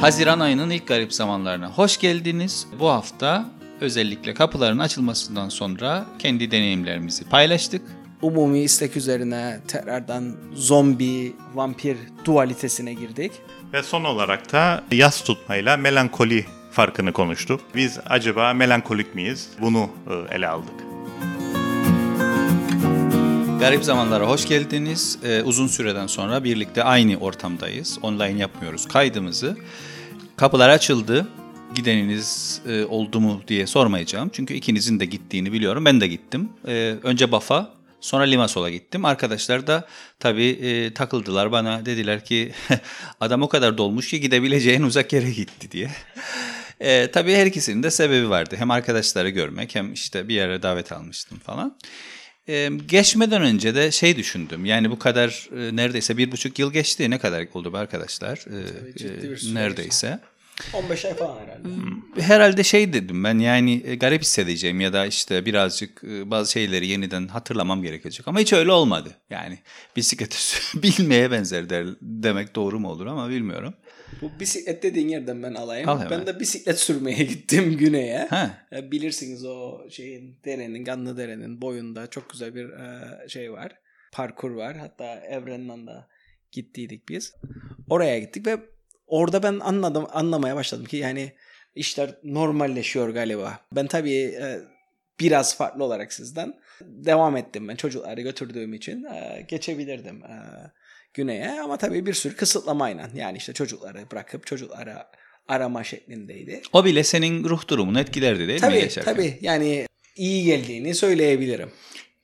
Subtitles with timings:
[0.00, 2.66] Haziran ayının ilk garip zamanlarına hoş geldiniz.
[2.78, 3.44] Bu hafta
[3.80, 7.82] özellikle kapıların açılmasından sonra kendi deneyimlerimizi paylaştık.
[8.22, 13.32] Umumi istek üzerine tekrardan zombi, vampir dualitesine girdik.
[13.72, 17.60] Ve son olarak da yas tutmayla melankoli farkını konuştuk.
[17.74, 19.48] Biz acaba melankolik miyiz?
[19.60, 20.74] Bunu e, ele aldık.
[23.60, 25.18] Garip zamanlara hoş geldiniz.
[25.24, 27.98] Ee, uzun süreden sonra birlikte aynı ortamdayız.
[28.02, 29.56] Online yapmıyoruz kaydımızı.
[30.40, 31.28] Kapılar açıldı.
[31.74, 34.30] Gideniniz e, oldu mu diye sormayacağım.
[34.32, 35.84] Çünkü ikinizin de gittiğini biliyorum.
[35.84, 36.48] Ben de gittim.
[36.68, 39.04] Ee, önce Bafa, sonra Limasol'a gittim.
[39.04, 39.86] Arkadaşlar da
[40.18, 41.86] tabii e, takıldılar bana.
[41.86, 42.52] Dediler ki
[43.20, 45.90] adam o kadar dolmuş ki gidebileceğin uzak yere gitti diye.
[46.80, 48.54] E, tabii her ikisinin de sebebi vardı.
[48.58, 51.76] Hem arkadaşları görmek hem işte bir yere davet almıştım falan.
[52.86, 54.64] Geçmeden önce de şey düşündüm.
[54.64, 57.10] Yani bu kadar e, neredeyse bir buçuk yıl geçti.
[57.10, 58.38] Ne kadar oldu be arkadaşlar?
[58.38, 60.20] E, ciddi bir e, süre neredeyse.
[60.74, 61.68] 15 ay falan herhalde.
[62.20, 66.86] Herhalde şey dedim ben yani e, garip hissedeceğim ya da işte birazcık e, bazı şeyleri
[66.86, 68.28] yeniden hatırlamam gerekecek.
[68.28, 69.10] Ama hiç öyle olmadı.
[69.30, 69.58] Yani
[69.96, 70.36] bisikleti
[70.82, 73.74] bilmeye benzer der, demek doğru mu olur ama bilmiyorum.
[74.22, 75.88] Bu bisiklet dediğin yerden ben alayım.
[75.88, 76.10] Al hemen.
[76.10, 78.26] ben de bisiklet sürmeye gittim güneye.
[78.30, 78.50] Ha.
[78.72, 82.70] E, Bilirsiniz o şeyin derenin, Ganlı Dere'nin boyunda çok güzel bir
[83.28, 83.72] şey var.
[84.12, 84.76] Parkur var.
[84.76, 85.92] Hatta Evren'den de
[86.52, 87.34] gittiydik biz.
[87.88, 88.60] Oraya gittik ve
[89.10, 91.32] orada ben anladım anlamaya başladım ki yani
[91.74, 93.60] işler normalleşiyor galiba.
[93.72, 94.58] Ben tabii e,
[95.20, 100.36] biraz farklı olarak sizden devam ettim ben çocukları götürdüğüm için e, geçebilirdim e,
[101.14, 104.96] güneye ama tabii bir sürü kısıtlamayla yani işte çocukları bırakıp çocukları
[105.48, 106.62] arama şeklindeydi.
[106.72, 109.86] O bile senin ruh durumunu etkilerdi değil mi Tabii tabii yani
[110.16, 111.70] iyi geldiğini söyleyebilirim.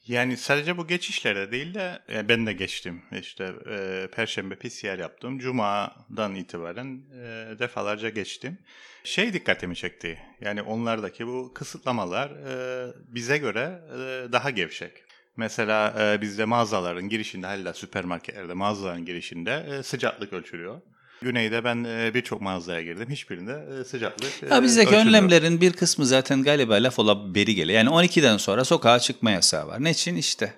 [0.09, 3.03] Yani sadece bu geçişlerde değil de e, ben de geçtim.
[3.21, 5.39] İşte e, Perşembe PCR yaptım.
[5.39, 8.59] Cuma'dan itibaren e, defalarca geçtim.
[9.05, 10.19] Şey dikkatimi çekti.
[10.41, 14.93] Yani onlardaki bu kısıtlamalar e, bize göre e, daha gevşek.
[15.37, 20.81] Mesela e, bizde mağazaların girişinde, hala süpermarketlerde mağazaların girişinde e, sıcaklık ölçülüyor.
[21.23, 23.07] Güneyde ben e, birçok mağazaya girdim.
[23.11, 25.09] Hiçbirinde e, sıcaklık e, Ya bizdeki ölçülmüyor.
[25.23, 27.79] önlemlerin bir kısmı zaten galiba laf ola beri geliyor.
[27.79, 29.85] Yani 12'den sonra sokağa çıkma yasağı var.
[29.85, 30.17] Ne için?
[30.17, 30.53] İşte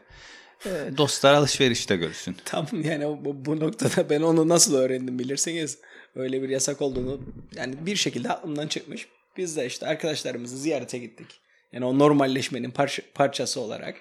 [0.96, 2.36] dostlar alışverişte görsün.
[2.44, 5.78] Tam yani bu, bu noktada ben onu nasıl öğrendim bilirsiniz.
[6.16, 7.20] Öyle bir yasak olduğunu
[7.56, 9.08] yani bir şekilde aklımdan çıkmış.
[9.36, 11.26] Biz de işte arkadaşlarımızı ziyarete gittik.
[11.72, 13.94] Yani o normalleşmenin parça- parçası olarak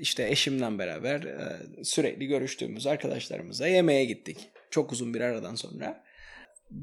[0.00, 1.22] işte eşimle beraber
[1.82, 4.36] sürekli görüştüğümüz arkadaşlarımıza yemeğe gittik.
[4.74, 6.04] Çok uzun bir aradan sonra.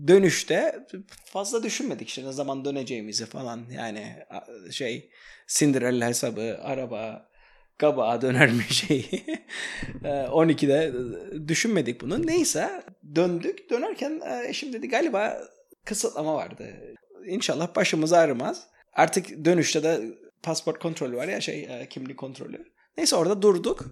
[0.07, 0.87] Dönüşte
[1.25, 4.15] fazla düşünmedik işte ne zaman döneceğimizi falan yani
[4.71, 5.11] şey
[5.47, 7.29] Cinderella hesabı, araba,
[7.77, 9.25] kabağa döner mi şeyi.
[10.03, 10.93] E, 12'de
[11.47, 12.27] düşünmedik bunu.
[12.27, 12.83] Neyse
[13.15, 13.69] döndük.
[13.69, 15.37] Dönerken e, eşim dedi galiba
[15.85, 16.67] kısıtlama vardı.
[17.25, 18.67] İnşallah başımız ağrımaz.
[18.93, 20.01] Artık dönüşte de
[20.43, 22.65] pasport kontrolü var ya şey e, kimlik kontrolü.
[22.97, 23.85] Neyse orada durduk.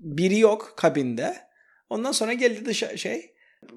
[0.00, 1.49] Biri yok kabinde.
[1.90, 3.30] Ondan sonra geldi dışarı şey.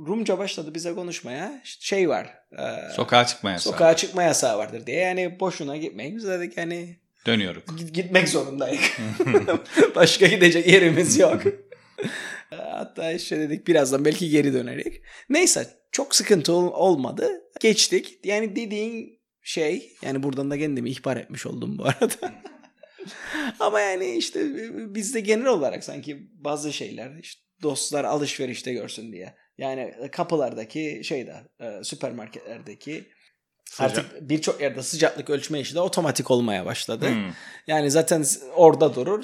[0.08, 1.62] Rumca başladı bize konuşmaya.
[1.64, 2.34] Şey var.
[2.52, 3.74] e, Sokağa çıkma yasağı.
[3.74, 4.98] sokağa çıkma yasağı vardır diye.
[4.98, 6.16] Yani boşuna gitmeyin.
[6.18, 7.64] Biz dedik yani Dönüyoruz.
[7.78, 8.82] Git- gitmek zorundayız.
[9.96, 11.42] Başka gidecek yerimiz yok.
[12.50, 15.02] Hatta işte dedik birazdan belki geri dönerek.
[15.30, 17.30] Neyse çok sıkıntı ol- olmadı.
[17.60, 18.20] Geçtik.
[18.24, 22.34] Yani dediğin şey yani buradan da kendimi ihbar etmiş oldum bu arada.
[23.60, 24.40] Ama yani işte
[24.96, 29.36] bizde genel olarak sanki bazı şeyler işte dostlar alışverişte görsün diye.
[29.58, 33.04] Yani kapılardaki şeyde e, süpermarketlerdeki
[33.70, 33.90] Sıcak.
[33.92, 37.10] artık birçok yerde sıcaklık ölçme işi de otomatik olmaya başladı.
[37.10, 37.32] Hmm.
[37.68, 38.26] Yani zaten
[38.56, 39.24] orada durur.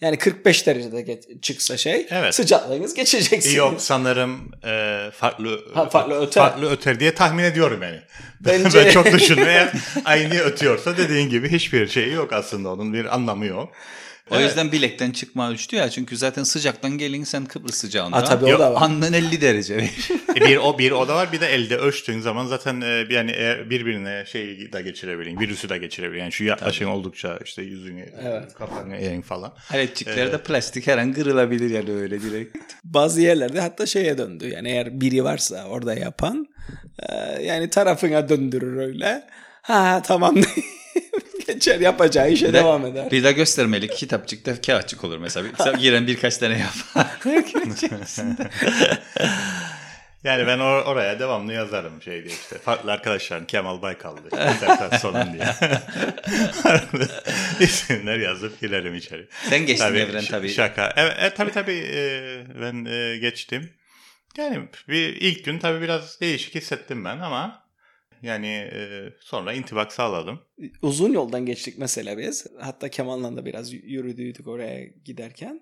[0.00, 2.34] Yani 45 derecede ge- çıksa şey Evet.
[2.34, 3.54] sıcaklığınız geçeceksiniz.
[3.54, 6.42] Yok sanırım e, farklı Ha, farklı öter.
[6.42, 8.00] farklı öter diye tahmin ediyorum yani.
[8.40, 9.72] Bence- ben çok düşünme eğer
[10.04, 13.72] aynı ötüyorsa dediğin gibi hiçbir şey yok aslında onun bir anlamı yok.
[14.30, 15.90] O yüzden bilekten çıkma ölçtü ya.
[15.90, 18.16] Çünkü zaten sıcaktan gelin sen Kıbrıs sıcağında.
[18.16, 18.82] Ha, tabii o Yok, da var.
[18.82, 19.90] Andan 50 derece.
[20.36, 23.32] E, bir o bir o da var bir de elde ölçtüğün zaman zaten e, yani
[23.70, 26.20] birbirine şeyi de geçirebilin, virüsü de geçirebilin.
[26.20, 28.54] Yani şu yaklaşın oldukça işte yüzünü, Evet.
[28.54, 29.54] kafanı eğin falan.
[29.70, 32.56] Aletçikler de plastik her an kırılabilir yani öyle direkt.
[32.84, 34.48] Bazı yerlerde hatta şeye döndü.
[34.48, 36.46] Yani eğer biri varsa orada yapan
[36.98, 39.22] e, yani tarafına döndürür öyle.
[39.62, 40.36] Ha tamam
[41.46, 43.10] geçer yapacağı işe devam eder.
[43.10, 45.46] Bir de göstermelik kitapçıkta kağıtçık olur mesela.
[45.74, 47.06] Bir- Giren birkaç tane yapar.
[50.24, 52.58] Yani ben or- oraya devamlı yazarım şey diye işte.
[52.58, 54.22] Farklı arkadaşlarım Kemal Baykal'dı.
[54.52, 55.46] İstersen sorun diye.
[57.60, 59.28] İsimler yazıp girerim içeri.
[59.50, 60.48] Sen geçtin Evren ş- tabii.
[60.48, 60.92] Şaka.
[60.96, 62.00] Evet, e, tabii tabii e,
[62.60, 63.70] ben e, geçtim.
[64.38, 67.65] Yani bir ilk gün tabii biraz değişik hissettim ben ama
[68.26, 68.78] yani e,
[69.20, 70.40] sonra intibak sağladım.
[70.82, 72.46] Uzun yoldan geçtik mesela biz.
[72.60, 75.60] Hatta Kemal'la da biraz yürüdüydük oraya giderken.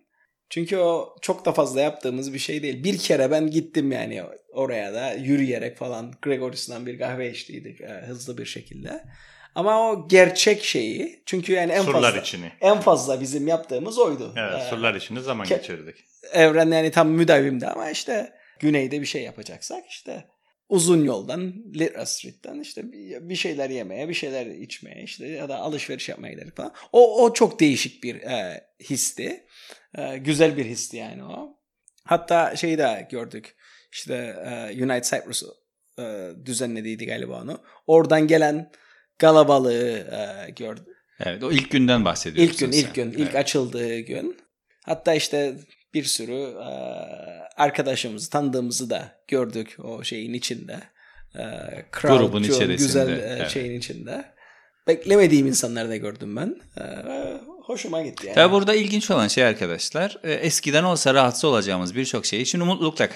[0.50, 2.84] Çünkü o çok da fazla yaptığımız bir şey değil.
[2.84, 4.22] Bir kere ben gittim yani
[4.52, 9.04] oraya da yürüyerek falan Gregoris'ten bir kahve içtiydik e, hızlı bir şekilde.
[9.54, 12.52] Ama o gerçek şeyi çünkü yani en surlar fazla içini.
[12.60, 14.34] en fazla bizim yaptığımız oydu.
[14.36, 15.96] Evet, Ee, surlar içinde zaman ke- geçirdik.
[16.32, 20.24] evren yani tam müdavimdi ama işte güneyde bir şey yapacaksak işte
[20.74, 22.82] uzun yoldan Lira Street'ten işte
[23.28, 26.72] bir şeyler yemeye, bir şeyler içmeye işte ya da alışveriş yapmaya giderek falan.
[26.92, 29.46] O, o çok değişik bir e, histi.
[29.98, 31.58] E, güzel bir histi yani o.
[32.04, 33.56] Hatta şeyi de gördük.
[33.92, 34.14] İşte
[34.46, 35.42] e, United Cyprus
[35.98, 37.62] e, düzenlediydi galiba onu.
[37.86, 38.70] Oradan gelen
[39.18, 40.86] kalabalığı e, gördük.
[41.20, 42.78] Evet o ilk günden bahsediyorsun İlk gün, sen.
[42.78, 43.34] ilk gün, ilk Evet.
[43.34, 44.36] açıldığı gün.
[44.84, 45.56] Hatta işte
[45.94, 46.68] bir sürü e,
[47.56, 50.80] arkadaşımızı, tanıdığımızı da gördük o şeyin içinde.
[51.34, 51.42] E,
[52.00, 53.50] crowd, Grubun çok içerisinde, Güzel evet.
[53.50, 54.24] şeyin içinde.
[54.88, 56.56] Beklemediğim insanları da gördüm ben.
[56.78, 56.84] E,
[57.62, 58.34] hoşuma gitti yani.
[58.34, 63.08] Tabi burada ilginç olan şey arkadaşlar eskiden olsa rahatsız olacağımız birçok şeyi şimdi mutlulukla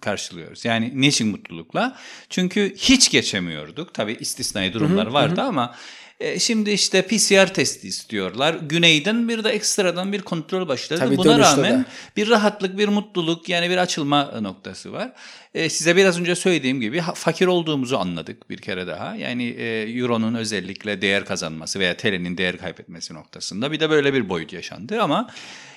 [0.00, 0.64] karşılıyoruz.
[0.64, 1.96] Yani niçin mutlulukla?
[2.30, 3.94] Çünkü hiç geçemiyorduk.
[3.94, 5.74] Tabi istisnai durumlar vardı ama
[6.20, 8.54] e, şimdi işte PCR testi istiyorlar.
[8.54, 11.00] Güneyden bir de ekstradan bir kontrol başladı.
[11.00, 11.84] Tabii Buna rağmen de.
[12.16, 15.12] bir rahatlık, bir mutluluk yani bir açılma noktası var.
[15.54, 19.16] E, size biraz önce söylediğim gibi fakir olduğumuzu anladık bir kere daha.
[19.16, 24.28] Yani e, Euro'nun özellikle değer kazanması veya TL'nin değer kaybetmesi noktasında bir de böyle bir
[24.28, 25.30] boyut yaşandı ama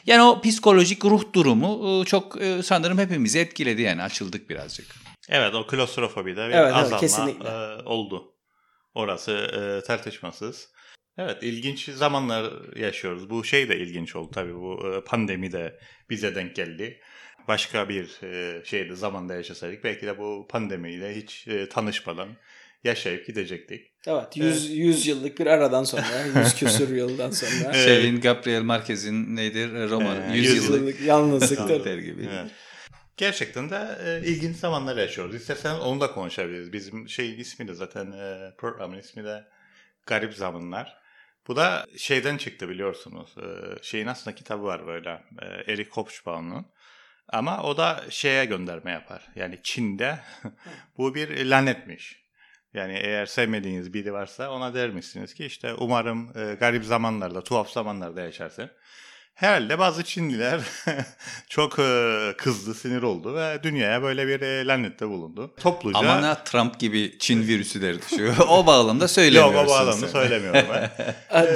[0.06, 4.86] yani o psikolojik ruh durumu çok sanırım hepimizi etkiledi yani açıldık birazcık.
[5.30, 7.50] Evet o klostrofobide bir Evet, evet, azalma kesinlikle.
[7.50, 8.33] e, oldu.
[8.96, 10.70] Orası e, tartışmasız.
[11.18, 13.30] Evet ilginç zamanlar yaşıyoruz.
[13.30, 15.80] Bu şey de ilginç oldu tabii bu e, pandemi de
[16.10, 17.00] bize denk geldi.
[17.48, 22.30] Başka bir e, şeyde zamanda yaşasaydık belki de bu pandemiyle hiç e, tanışmadan
[22.84, 23.88] yaşayıp gidecektik.
[24.08, 26.04] Evet, 100, 100 yıllık bir aradan sonra,
[26.40, 27.74] 100 küsur yıldan sonra.
[27.74, 31.86] Şeyin Gabriel Marquez'in nedir Roma Ee, 100 yüz yıllık Yıllık yalnızlıkta.
[31.86, 32.30] der gibi.
[32.34, 32.52] Evet.
[33.18, 35.36] Gerçekten de e, ilginç zamanlar yaşıyoruz.
[35.36, 36.74] İstersen onu da konuşabiliriz.
[36.74, 39.48] Bizim şeyin ismi de zaten e, programın ismi de
[40.06, 40.98] Garip Zamanlar.
[41.48, 43.36] Bu da şeyden çıktı biliyorsunuz.
[43.38, 43.44] E,
[43.84, 45.24] şeyin aslında kitabı var böyle.
[45.42, 46.66] E, Eric Hobsbawm'un.
[47.30, 49.28] Ama o da şeye gönderme yapar.
[49.36, 50.20] Yani Çin'de
[50.98, 52.24] bu bir lanetmiş.
[52.74, 57.70] Yani eğer sevmediğiniz biri varsa ona der misiniz ki işte umarım e, garip zamanlarda, tuhaf
[57.70, 58.72] zamanlarda yaşarsın.
[59.34, 60.62] Herhalde bazı Çinliler
[61.50, 65.54] çok e, kızdı, sinir oldu ve dünyaya böyle bir e, lanette bulundu.
[65.60, 66.00] Topluca...
[66.00, 68.36] Ama ne Trump gibi Çin virüsleri düşüyor.
[68.50, 70.08] o bağlamda söylemiyorsun Yok o bağlamda sen.
[70.08, 70.92] söylemiyorum ben.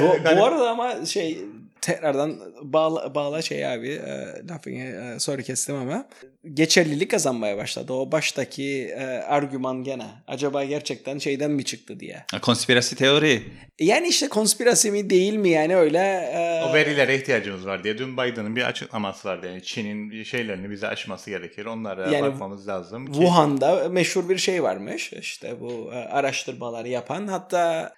[0.01, 1.39] Bu, Garip- bu arada ama şey
[1.81, 6.07] tekrardan bağla, bağla şey abi e, lafını e, sonra kestim ama
[6.53, 7.93] geçerlilik kazanmaya başladı.
[7.93, 12.25] O baştaki e, argüman gene acaba gerçekten şeyden mi çıktı diye.
[12.31, 13.43] Ha, Konspirasi teori.
[13.79, 15.99] Yani işte konspirasi mi değil mi yani öyle
[16.33, 17.97] e, o verilere ihtiyacımız var diye.
[17.97, 19.47] Dün Biden'ın bir açıklaması vardı.
[19.47, 21.65] Yani Çin'in şeylerini bize aşması gerekir.
[21.65, 23.13] Onlara Yani bakmamız lazım ki.
[23.13, 27.93] Wuhan'da meşhur bir şey varmış işte bu e, araştırmaları yapan hatta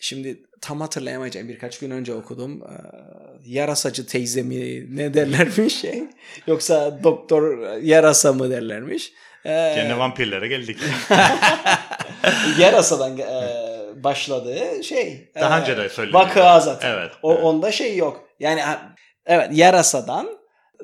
[0.00, 2.74] şimdi tam hatırlayamayacağım birkaç gün önce okudum E,
[3.46, 6.02] yarasacı teyze mi ne derlermiş şey
[6.46, 9.12] yoksa doktor yarasa mı derlermiş
[9.44, 10.78] E, Gene vampirlere geldik.
[12.58, 13.24] yarasadan e,
[14.04, 16.14] başladığı şey Daha e, önce de söyledik.
[16.14, 17.12] vakıa zaten Evet.
[17.22, 17.44] o, evet.
[17.44, 18.60] onda şey yok yani
[19.26, 20.28] evet yarasadan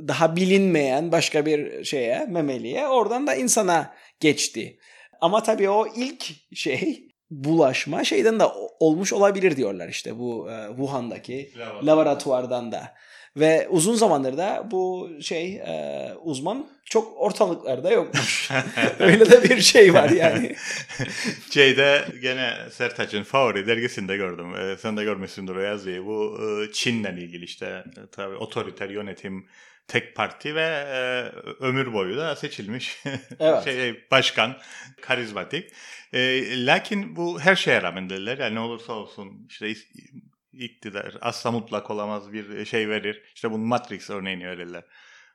[0.08, 4.78] daha bilinmeyen başka bir şeye memeliye oradan da insana geçti.
[5.20, 8.44] Ama tabii o ilk şey bulaşma şeyden de
[8.80, 11.82] olmuş olabilir diyorlar işte bu e, Wuhan'daki Laboratuvar.
[11.82, 12.94] laboratuvardan da.
[13.36, 18.50] Ve uzun zamandır da bu şey e, uzman çok ortalıklarda yokmuş.
[18.98, 20.56] Öyle de bir şey var yani.
[21.50, 24.54] Şeyde gene Sertaç'ın favori dergisinde gördüm.
[24.56, 26.04] Ee, sen de görmüşsündür o yazıyı.
[26.06, 29.46] Bu e, Çin'le ilgili işte e, tabii otoriter yönetim
[29.88, 30.98] tek parti ve e,
[31.60, 33.02] ömür boyu da seçilmiş
[33.40, 33.64] Evet.
[33.64, 34.56] şey başkan
[35.00, 35.70] karizmatik.
[36.12, 38.38] E, lakin bu her şeye rağmen derler.
[38.38, 39.74] Yani ne olursa olsun işte
[40.52, 43.22] iktidar asla mutlak olamaz bir şey verir.
[43.34, 44.84] İşte bunun Matrix örneğini verirler.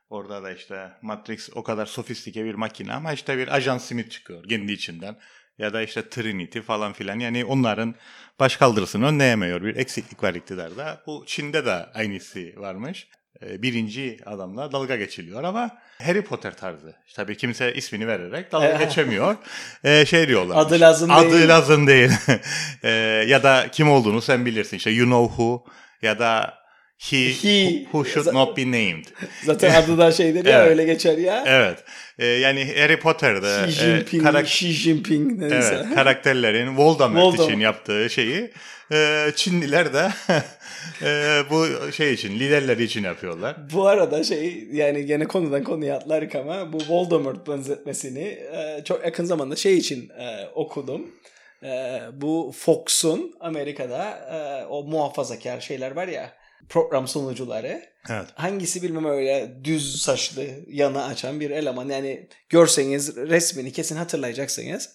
[0.08, 4.48] Orada da işte Matrix o kadar sofistike bir makine ama işte bir ajan Smith çıkıyor
[4.48, 5.18] kendi içinden.
[5.58, 7.18] Ya da işte Trinity falan filan.
[7.18, 7.94] Yani onların
[8.40, 9.62] baş kaldırısını önleyemiyor.
[9.62, 11.02] Bir eksiklik var iktidarda.
[11.06, 13.08] Bu Çin'de de aynısı varmış.
[13.42, 15.70] Ee, Birinci adamla dalga geçiliyor ama
[16.02, 16.94] Harry Potter tarzı.
[17.14, 19.36] Tabii kimse ismini vererek dalga geçemiyor.
[19.84, 20.56] Ee, şey diyorlar.
[20.56, 21.48] Adı lazım Adı değil.
[21.48, 22.10] lazım değil.
[22.84, 22.90] Ee,
[23.28, 24.76] ya da kim olduğunu sen bilirsin.
[24.76, 25.64] İşte You Know Who
[26.02, 26.54] ya da
[27.10, 27.84] He, He.
[27.90, 29.04] who should not be named.
[29.44, 30.70] Zaten adı da şeydir ya Evet.
[30.70, 31.44] öyle geçer ya.
[31.46, 31.78] Evet.
[32.18, 35.56] E, yani Harry Potter'da Xi e, Jinping, karak- Xi Jinping neyse.
[35.84, 37.50] evet, karakterlerin Voldemort, Voldemort.
[37.50, 38.50] için yaptığı şeyi
[38.92, 40.08] e, Çinliler de
[41.02, 43.56] e, bu şey için liderler için yapıyorlar.
[43.72, 49.24] Bu arada şey yani gene konudan konuya atlarık ama bu Voldemort benzetmesini e, çok yakın
[49.24, 51.10] zamanda şey için e, okudum.
[51.62, 56.32] E, bu Fox'un Amerika'da e, o muhafazakar şeyler var ya
[56.68, 57.92] program sunucuları.
[58.10, 58.26] Evet.
[58.34, 61.88] Hangisi bilmem öyle düz saçlı yanı açan bir eleman.
[61.88, 64.94] Yani görseniz resmini kesin hatırlayacaksınız.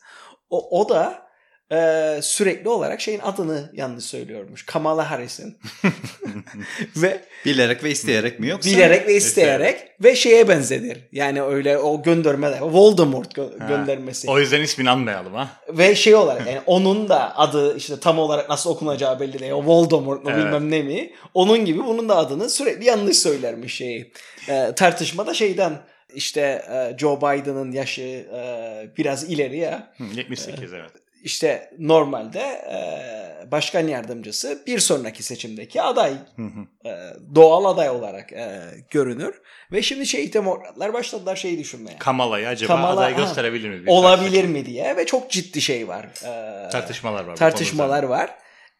[0.49, 1.27] O, o da
[1.71, 4.65] e, sürekli olarak şeyin adını yanlış söylüyormuş.
[4.65, 5.57] Kamala Harris'in.
[6.95, 8.69] ve Bilerek ve isteyerek mi yoksa?
[8.69, 10.97] bilerek ve isteyerek ve şeye benzedir.
[11.11, 12.59] Yani öyle o göndermeler.
[12.61, 13.67] Voldemort gö- Ha.
[13.67, 14.29] göndermesi.
[14.31, 15.49] O yüzden ismini anmayalım ha.
[15.69, 19.51] Ve şey olarak yani onun da adı işte tam olarak nasıl okunacağı belli değil.
[19.51, 20.45] O Voldemort mu Evet.
[20.45, 21.11] bilmem ne mi.
[21.33, 24.11] Onun gibi bunun da adını sürekli yanlış söylermiş şeyi.
[24.49, 25.73] Ee, tartışmada şeyden
[26.15, 26.41] işte
[26.71, 29.93] e, Joe Biden'ın yaşı e, biraz ileri ya.
[29.97, 30.91] Hı, 78 evet.
[31.27, 36.89] İşte normalde e, başkan yardımcısı bir sonraki seçimdeki aday Hı hı.
[36.89, 36.91] e,
[37.35, 39.41] doğal aday olarak e, görünür.
[39.71, 41.97] Ve şimdi şey demokratlar başladılar şeyi düşünmeye.
[41.99, 43.83] Kamala'yı acaba Kamala- aday gösterebilir mi?
[43.91, 46.05] Olabilir mi diye ve çok ciddi şey var.
[46.05, 47.35] E, Tartışmalar var.
[47.35, 48.35] tartışmalar var.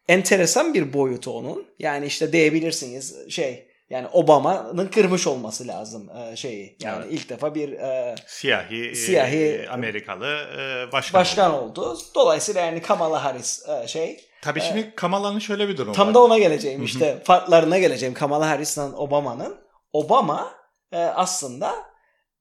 [0.08, 1.66] Enteresan bir boyutu onun.
[1.78, 6.76] Yani işte diyebilirsiniz şey yani Obama'nın kırmış olması lazım e, şeyi.
[6.82, 7.12] Yani Evet.
[7.12, 10.26] ilk defa bir e, Siyahi, Siyahi- e, Amerikalı
[10.58, 11.20] e, başkan.
[11.20, 11.98] başkan oldu.
[12.14, 16.14] Dolayısıyla yani Kamala Harris e, şey Tabii şimdi Kamala'nın şöyle bir durumu Tam var.
[16.14, 17.22] da ona geleceğim işte.
[17.24, 18.14] Farklarına geleceğim.
[18.14, 19.56] Kamala Harris'le Obama'nın.
[19.92, 20.50] Obama
[20.92, 21.74] e, aslında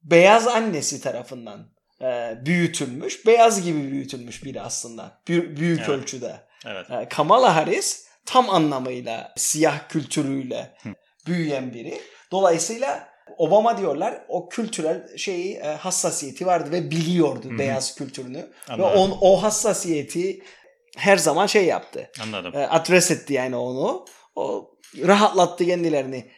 [0.04, 1.70] beyaz annesi tarafından
[2.02, 3.26] e, büyütülmüş.
[3.26, 5.22] Beyaz gibi büyütülmüş biri aslında.
[5.28, 5.90] Bü- büyük Evet.
[5.90, 6.36] ölçüde.
[6.66, 6.92] Evet.
[6.92, 10.76] E, Kamala Harris tam anlamıyla siyah kültürüyle
[11.28, 12.00] büyüyen biri.
[12.32, 18.48] Dolayısıyla Obama diyorlar o kültürel şeyi e, hassasiyeti vardı ve biliyordu beyaz kültürünü.
[18.70, 18.92] Anladım.
[18.92, 20.42] Ve on, o hassasiyeti
[20.98, 22.56] her zaman şey yaptı Anladım.
[22.56, 24.06] e, adres etti yani onu.
[24.36, 24.72] O
[25.08, 26.32] rahatlattı kendilerini.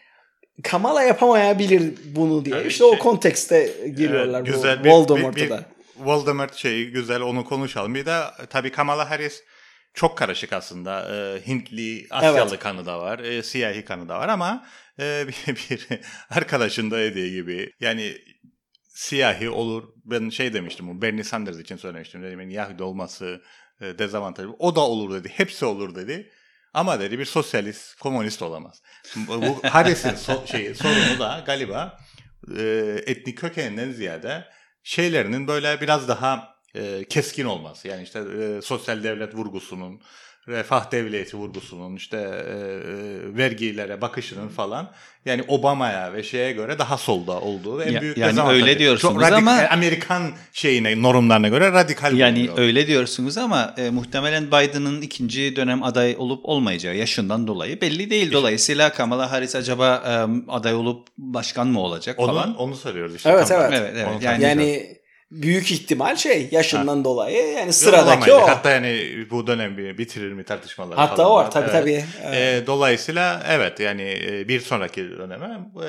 [0.64, 2.56] Kamala yapamayabilir bunu diye.
[2.56, 5.60] Tabii işte o şey- kontekste giriyorlar Evet, bu güzel bir, Voldemort'a bir, bir.
[5.98, 7.96] Voldemort şeyi güzel onu konuşalım.
[7.96, 8.20] Bir de
[8.50, 9.44] tabii Kamala Harris
[9.94, 11.16] çok karışık aslında.
[11.16, 12.60] Ee, Hintli, Asyalı Evet.
[12.60, 14.66] kanı da var, e, siyahi kanı da var ama
[15.00, 15.88] e, bir, bir
[16.30, 18.18] arkadaşın da dediği gibi yani
[18.88, 19.84] siyahi olur.
[20.06, 22.24] Ben şey demiştim bu Bernie Sanders için söylemiştim.
[22.24, 23.42] Dedim yani Yahudi olması
[23.82, 24.56] e, dezavantajlı.
[24.60, 25.30] O da olur dedi.
[25.36, 26.32] Hepsi olur dedi.
[26.74, 28.82] Ama dedi bir sosyalist, komünist olamaz.
[29.16, 32.00] Bu bu Harris'in so- şeyi, sorunu da galiba
[32.58, 32.64] e,
[33.06, 34.46] etnik kökeninden ziyade
[34.84, 37.88] şeylerinin böyle biraz daha e, keskin olması.
[37.88, 40.02] Yani işte e, sosyal devlet vurgusunun,
[40.48, 44.92] refah devleti vurgusunun, işte e, e, vergilere bakışının falan
[45.26, 49.22] yani Obama'ya ve şeye göre daha solda olduğu en Ya- büyük yani öyle diyorsunuz Çok
[49.24, 50.24] radikal- ama- Amerikan
[50.54, 52.58] şeyine normlarına göre radikal Yani bulunuyor.
[52.58, 58.32] öyle diyorsunuz ama e, muhtemelen Biden'ın ikinci dönem aday olup olmayacağı yaşından dolayı belli değil.
[58.32, 60.12] Dolayısıyla Kamala Harris acaba e,
[60.52, 62.56] aday olup başkan mı olacak onu, falan.
[62.58, 63.30] onu soruyoruz işte.
[63.30, 63.70] Evet, evet.
[63.74, 64.08] Evet, evet.
[64.08, 64.44] Onu Yani-.
[64.44, 64.99] Yani
[65.32, 68.46] büyük ihtimal şey yaşından dolayı yani sıradaki olamaydı.
[68.46, 68.50] o.
[68.50, 71.74] Hatta yani bu dönem bitirir mi tartışmaları Hatta falan o var tabii Evet.
[71.82, 72.06] tabii.
[72.24, 72.64] Evet.
[72.64, 75.88] E, dolayısıyla evet yani e, bir sonraki döneme e,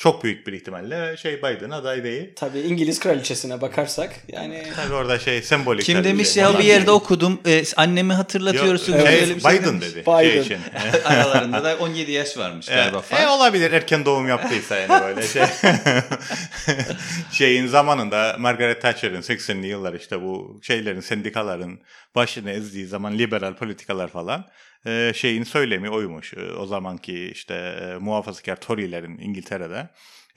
[0.00, 2.30] çok büyük bir ihtimalle şey Biden aday değil.
[2.36, 5.84] Tabii İngiliz kraliçesine bakarsak yani Tabii orada şey sembolik.
[5.84, 6.42] Kim demiş şey.
[6.42, 8.92] ya bir yerde okudum e, annemi hatırlatıyorsun.
[8.92, 9.86] Yok, şey, bir şey Biden demiş.
[9.86, 10.02] dedi.
[10.02, 10.20] Biden.
[10.22, 10.58] Şey için.
[11.04, 13.22] Aralarında da 17 yaş varmış galiba E, falan.
[13.22, 15.42] e, olabilir erken doğum yaptıysa yani böyle şey.
[17.32, 21.78] Şeyin zamanında Margaret Thatcher'ın 80'li yıllar işte bu şeylerin sendikaların
[22.14, 24.46] başını ezdiği zaman liberal politikalar falan
[24.86, 26.34] e, şeyin söylemi oymuş.
[26.34, 29.88] E, o zamanki işte e, muhafazakar Tory'lerin İngiltere'de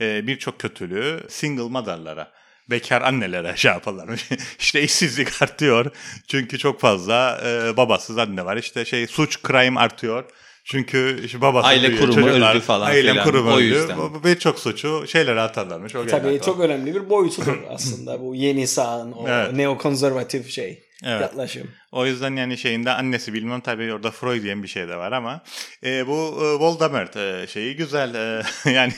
[0.02, 2.32] e, birçok kötülüğü single mother'lara
[2.70, 4.30] bekar annelere şey yaparlarmış.
[4.60, 5.92] işte işsizlik artıyor.
[6.28, 8.58] Çünkü çok fazla e, babasız anne var.
[8.58, 10.24] İşte şey suç crime artıyor.
[10.66, 13.24] Çünkü işte babası Aile büyüyor, kurumu çocuklar, öldü falan Aile filan.
[13.26, 13.64] kurumu O öldü.
[13.66, 13.98] yüzden.
[14.24, 15.96] Birçok suçu şeylere atarlarmış.
[15.96, 19.54] O tabii çok önemli bir boyutudur aslında bu yeni sağın o Evet.
[19.54, 21.22] neokonservatif şey Evet.
[21.22, 21.72] yaklaşım.
[21.92, 25.44] O yüzden yani şeyinde annesi bilmem tabii orada Freud diyen bir şey de var ama
[25.84, 28.94] e, bu e, Voldemort e, şeyi güzel e, yani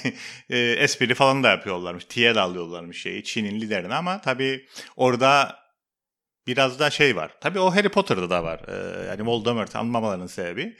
[0.49, 2.05] e, espri falan da yapıyorlarmış.
[2.05, 5.55] Tiye de alıyorlarmış şeyi Çin'in liderini ama tabii orada
[6.47, 7.31] biraz da şey var.
[7.41, 8.61] Tabii o Harry Potter'da da var.
[8.67, 10.77] E, yani Voldemort anmamalarının sebebi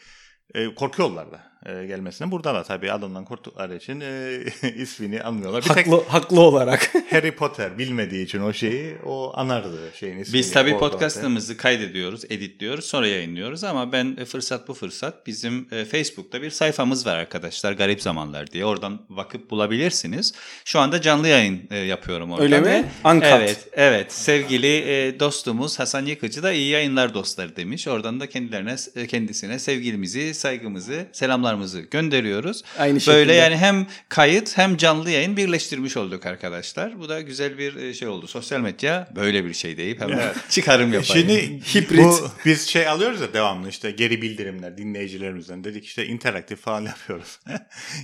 [0.54, 1.55] e, korkuyorlar da.
[1.66, 2.32] E, gelmesine.
[2.32, 4.40] Burada da tabii adından korktukları için e,
[4.76, 5.64] ismini anmıyorlar.
[5.64, 6.92] Bir tek Haklı, haklı olarak.
[7.10, 10.40] Harry Potter bilmediği için o şeyi o anardı şeyin ismini.
[10.40, 15.68] Biz tabii Orada podcastımızı kaydediyoruz, editliyoruz, sonra yayınlıyoruz ama ben e, fırsat bu fırsat bizim
[15.72, 18.66] e, Facebook'ta bir sayfamız var arkadaşlar Garip Zamanlar diye.
[18.66, 20.34] Oradan bakıp bulabilirsiniz.
[20.66, 22.44] Şu anda canlı yayın e, yapıyorum orada.
[22.44, 22.86] Öyle mi?
[23.06, 23.24] Uncut.
[23.24, 24.14] Evet, evet.
[24.14, 27.88] Sevgili e, dostumuz Hasan Yıkıcı da iyi yayınlar dostları demiş.
[27.88, 31.08] Oradan da kendilerine e, kendisine sevgilimizi, saygımızı,
[31.56, 32.64] selamlarımızı gönderiyoruz.
[32.80, 33.16] Aynı şekilde.
[33.16, 37.00] Böyle yani hem kayıt hem canlı yayın birleştirmiş olduk arkadaşlar.
[37.00, 38.28] Bu da güzel bir e, şey oldu.
[38.28, 41.28] Sosyal medya böyle bir şey deyip hemen çıkarım yapayım.
[41.28, 42.00] Şimdi Hibrit.
[42.00, 47.40] bu biz şey alıyoruz ya devamlı işte geri bildirimler dinleyicilerimizden dedik işte interaktif falan yapıyoruz.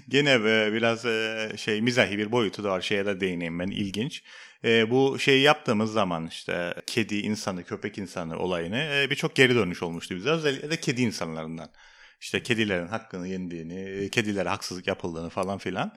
[0.09, 4.23] Gene e, biraz e, şey mizahi bir boyutu da var şeye de değineyim ben ilginç.
[4.63, 9.83] E, bu şeyi yaptığımız zaman işte kedi insanı köpek insanı olayını e, birçok geri dönüş
[9.83, 11.69] olmuştu bize özellikle de kedi insanlarından.
[12.21, 15.91] İşte kedilerin hakkını yendiğini, kedilere haksızlık yapıldığını falan filan.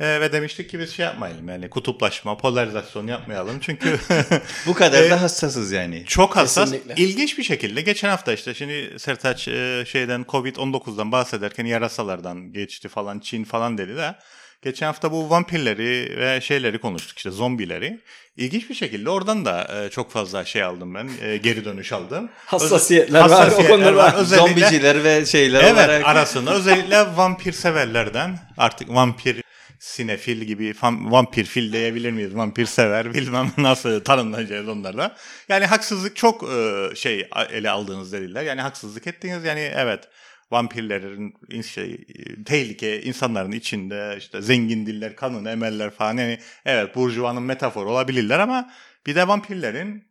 [0.00, 3.58] E, ve demiştik ki biz şey yapmayalım yani kutuplaşma, polarizasyon yapmayalım.
[3.60, 3.98] Çünkü
[4.66, 6.04] Bu kadar E, da hassasız yani.
[6.06, 6.70] çok hassas.
[6.70, 7.02] Kesinlikle.
[7.04, 13.18] İlginç bir şekilde geçen hafta işte şimdi Sertaç e, şeyden Covid-19'dan bahsederken yarasalardan geçti falan
[13.18, 14.14] Çin falan dedi de
[14.62, 18.00] geçen hafta bu vampirleri ve şeyleri konuştuk işte zombileri.
[18.36, 21.08] İlginç bir şekilde oradan da e, çok fazla şey aldım ben.
[21.22, 22.28] e, geri dönüş aldım.
[22.46, 24.12] Hassasiyetler Özel- var, o hassasiyetler var.
[24.12, 24.14] var.
[24.18, 26.06] Özellikle- Zombiciler ve şeyler Evet olarak.
[26.06, 29.42] arasında özellikle vampir severlerden artık vampir
[29.80, 32.36] sinefil gibi vampir fil diyebilir miyiz?
[32.36, 35.16] Vampir sever bilmem nasıl tanımlayacağız onlarla.
[35.48, 38.42] Yani haksızlık çok e, şey ele aldığınız dediler.
[38.42, 40.08] Yani haksızlık ettiğiniz yani evet
[40.50, 46.94] vampirlerin in- şey, e, tehlike insanların içinde işte zengin diller, kanın emeller falan yani evet
[46.96, 48.70] burjuvanın metaforu olabilirler ama
[49.06, 50.04] bir de vampirlerin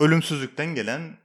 [0.00, 1.16] ölümsüzlükten gelen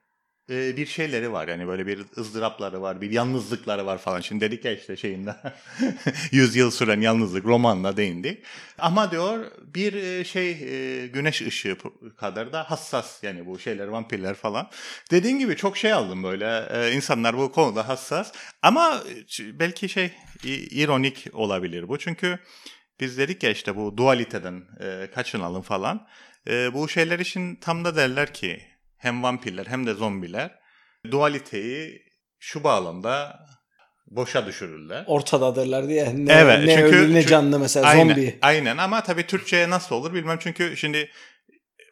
[0.50, 1.47] e, bir şeyleri var.
[1.47, 4.21] Yani böyle bir ızdırapları var, bir yalnızlıkları var falan.
[4.21, 5.35] Şimdi dedik ya işte şeyinde
[6.31, 8.43] 100 yıl süren yalnızlık romanla değindik.
[8.77, 10.57] Ama diyor bir şey
[11.07, 11.77] güneş ışığı
[12.17, 14.69] kadar da hassas yani bu şeyler vampirler falan.
[15.12, 16.67] Dediğin gibi çok şey aldım böyle.
[16.95, 18.31] İnsanlar bu konuda hassas.
[18.62, 19.03] Ama
[19.39, 20.12] belki şey
[20.71, 21.97] ironik olabilir bu.
[21.97, 22.39] Çünkü
[23.00, 26.07] biz dedik ya işte bu dualiteden e, kaçınalım falan.
[26.47, 28.72] E, bu şeyler için tam da derler ki
[29.03, 30.59] hem vampirler hem de zombiler
[31.11, 32.03] dualiteyi
[32.39, 33.39] şu bağlamda
[34.07, 35.03] boşa düşürürler.
[35.07, 36.25] Ortadadırlar diye.
[36.25, 38.39] Ne, Evet, ne çünkü- ölü ne canlı mesela aynen, zombi.
[38.41, 41.09] Aynen ama tabii Türkçe'ye nasıl olur bilmem çünkü şimdi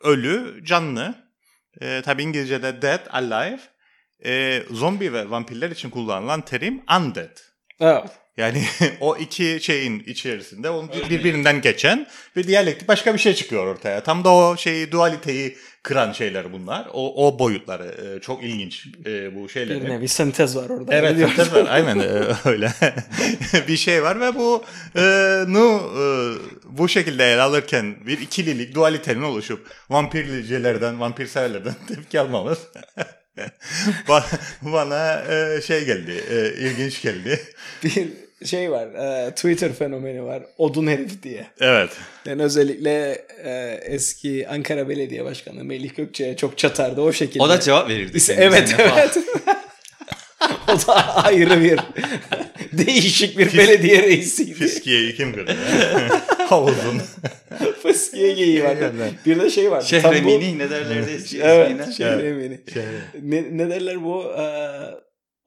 [0.04, 1.15] ölü, canlı.
[1.82, 3.60] E, tabii İngilizce'de dead, alive.
[4.26, 7.38] E, zombi ve vampirler için kullanılan terim undead.
[7.80, 8.10] Evet.
[8.42, 8.64] Yani
[9.00, 14.04] o iki şeyin içerisinde onun birbirinden geçen ve diyalektik başka bir şey çıkıyor ortaya.
[14.04, 16.88] Tam da o şeyi dualiteyi kıran şeyler bunlar.
[16.94, 19.84] O, o boyutları e, çok ilginç e, bu şeylerin.
[19.84, 20.96] Bir nevi sentez var orada.
[20.96, 21.68] Evet, sentez var.
[21.70, 22.10] Aynen e,
[22.46, 22.72] öyle.
[23.68, 24.64] bir şey var ve bu
[24.96, 25.02] e,
[25.48, 26.04] nu e,
[26.78, 32.58] bu şekilde ele alırken bir ikililik, dualitenin oluşup vampircilerden, vampir severlerden tepki almamız
[34.08, 34.24] ba-
[34.62, 37.40] bana e, şey geldi, e, ilginç geldi.
[37.84, 38.08] bir
[38.46, 38.88] şey var.
[38.88, 40.44] e, Twitter fenomeni var.
[40.58, 41.48] Odun herif diye.
[41.60, 41.90] Evet.
[42.26, 47.44] Yani özellikle e, eski Ankara Belediye Başkanı Melih Gökçe'ye çok çatardı o şekilde.
[47.44, 48.18] O da cevap verirdi.
[48.38, 49.18] Evet evet.
[50.68, 51.80] o da ayrı bir
[52.72, 54.54] değişik bir belediye reisiydi.
[54.54, 55.56] Fiskiye'yi kim gördü?
[56.38, 57.02] Havuzun.
[57.84, 58.94] Fıskiye geyiği vardı.
[59.26, 59.82] Bir de şey var.
[59.82, 61.94] Şehremini ne derlerdi eski Evet?
[61.98, 62.60] Şehremini.
[63.22, 64.34] Ne, ne derler bu?
[64.40, 64.42] Ee,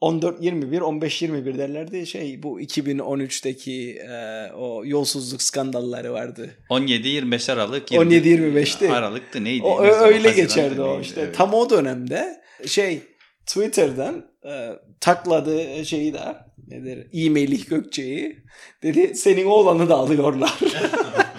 [0.03, 2.07] 14-21, 15-21 derlerdi.
[2.07, 6.51] Şey bu 2013'teki e, o yolsuzluk skandalları vardı.
[6.71, 7.91] 17-25 Aralık.
[7.91, 8.91] 17-25'ti.
[8.91, 9.63] Aralıktı neydi?
[9.63, 10.13] O zaman?
[10.13, 11.21] öyle geçerdi o işte.
[11.21, 11.35] Evet.
[11.37, 13.03] Tam o dönemde şey
[13.47, 16.21] Twitter'dan e, takladığı şeyi de
[16.69, 17.07] nedir?
[17.13, 18.37] E-mail Gökçe'yi
[18.83, 20.59] dedi senin oğlanı da alıyorlar.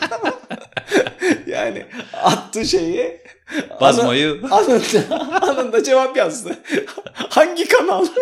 [1.65, 1.85] yani
[2.23, 3.17] attı şeyi
[3.81, 4.39] Bazmoyu.
[4.51, 6.57] anında, anında cevap yazdı.
[7.29, 8.05] Hangi kanal?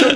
[0.00, 0.12] çok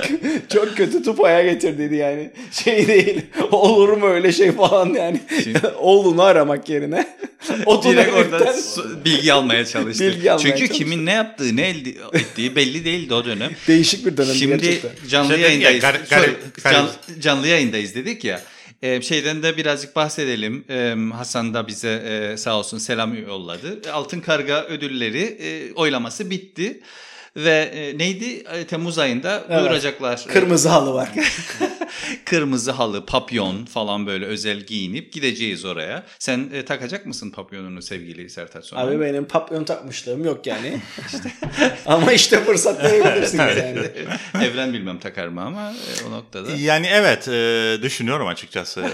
[0.49, 2.31] çok kötü tupaya getirdiydi yani.
[2.51, 3.21] Şey değil.
[3.51, 5.21] Olur mu öyle şey falan yani.
[5.79, 7.07] Oğlunu aramak yerine.
[7.65, 10.03] O Direkt orada dönemden- su- bilgi almaya çalıştı.
[10.03, 10.77] Bilgi almaya Çünkü çalıştı.
[10.77, 13.51] kimin ne yaptığı, ne elde ettiği belli değildi o dönem.
[13.67, 14.91] Değişik bir dönemdi Şimdi gerçekten.
[15.09, 15.83] canlı Şey dedik ya, yayındayız.
[15.83, 16.75] gar- garip- garip.
[16.77, 18.41] can- canlı yayındayız dedik ya.
[18.81, 20.65] Şeyden de birazcık bahsedelim.
[21.11, 23.91] Hasan da bize sağ olsun selam yolladı.
[23.91, 25.37] Altın Karga ödülleri
[25.75, 26.81] oylaması bitti.
[27.35, 28.43] Ve e, neydi?
[28.53, 29.59] E, Temmuz ayında Evet.
[29.59, 30.25] duyuracaklar.
[30.29, 31.09] E, Kırmızı halı var.
[32.25, 36.03] kırmızı halı, papyon falan böyle özel giyinip gideceğiz oraya.
[36.19, 38.83] Sen e, takacak mısın papyonunu sevgili Sertaç Soner?
[38.87, 40.79] Abi benim papyon takmışlığım yok yani.
[41.85, 43.79] Ama işte fırsat verebilirsiniz yani.
[44.45, 46.51] Evren bilmem takar mı ama e, o noktada.
[46.51, 48.85] Yani evet e, düşünüyorum açıkçası.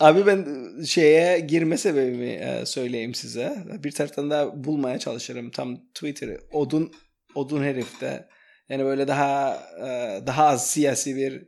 [0.00, 0.46] Abi ben
[0.86, 3.56] şeye girme sebebimi e, söyleyeyim size.
[3.84, 6.40] Bir taraftan da bulmaya çalışırım tam Twitter'ı.
[6.52, 6.92] Odun
[7.34, 8.28] odun herifte.
[8.68, 9.86] Yani böyle daha e,
[10.26, 11.42] daha az siyasi bir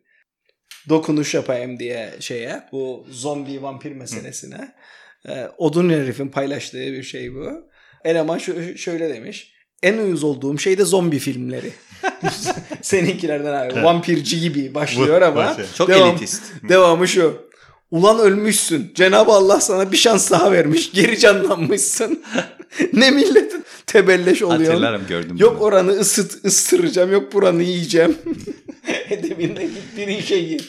[0.88, 4.74] dokunuş yapayım diye şeye bu zombi vampir meselesine.
[5.28, 7.70] E, odun herifin paylaştığı bir şey bu.
[8.04, 8.38] Eleman
[8.76, 9.52] şöyle demiş.
[9.82, 11.72] En uyuz olduğum şey de zombi filmleri.
[12.82, 13.82] Seninkilerden abi.
[13.84, 15.56] Vampirci gibi başlıyor ama.
[15.76, 16.42] Çok devam- elitist.
[16.68, 17.49] Devamı şu.
[17.90, 18.92] Ulan ölmüşsün.
[18.94, 20.92] Cenab-ı Allah sana bir şans daha vermiş.
[20.92, 22.22] Geri canlanmışsın.
[22.92, 24.72] ne milletin tebelleş oluyor.
[24.72, 25.36] Hatırlarım gördüm.
[25.38, 25.64] Yok bunu.
[25.66, 27.12] oranı ısıt, ıstıracağım.
[27.12, 28.18] Yok buranı yiyeceğim.
[29.10, 30.60] Edebinde gittiğin şeyi.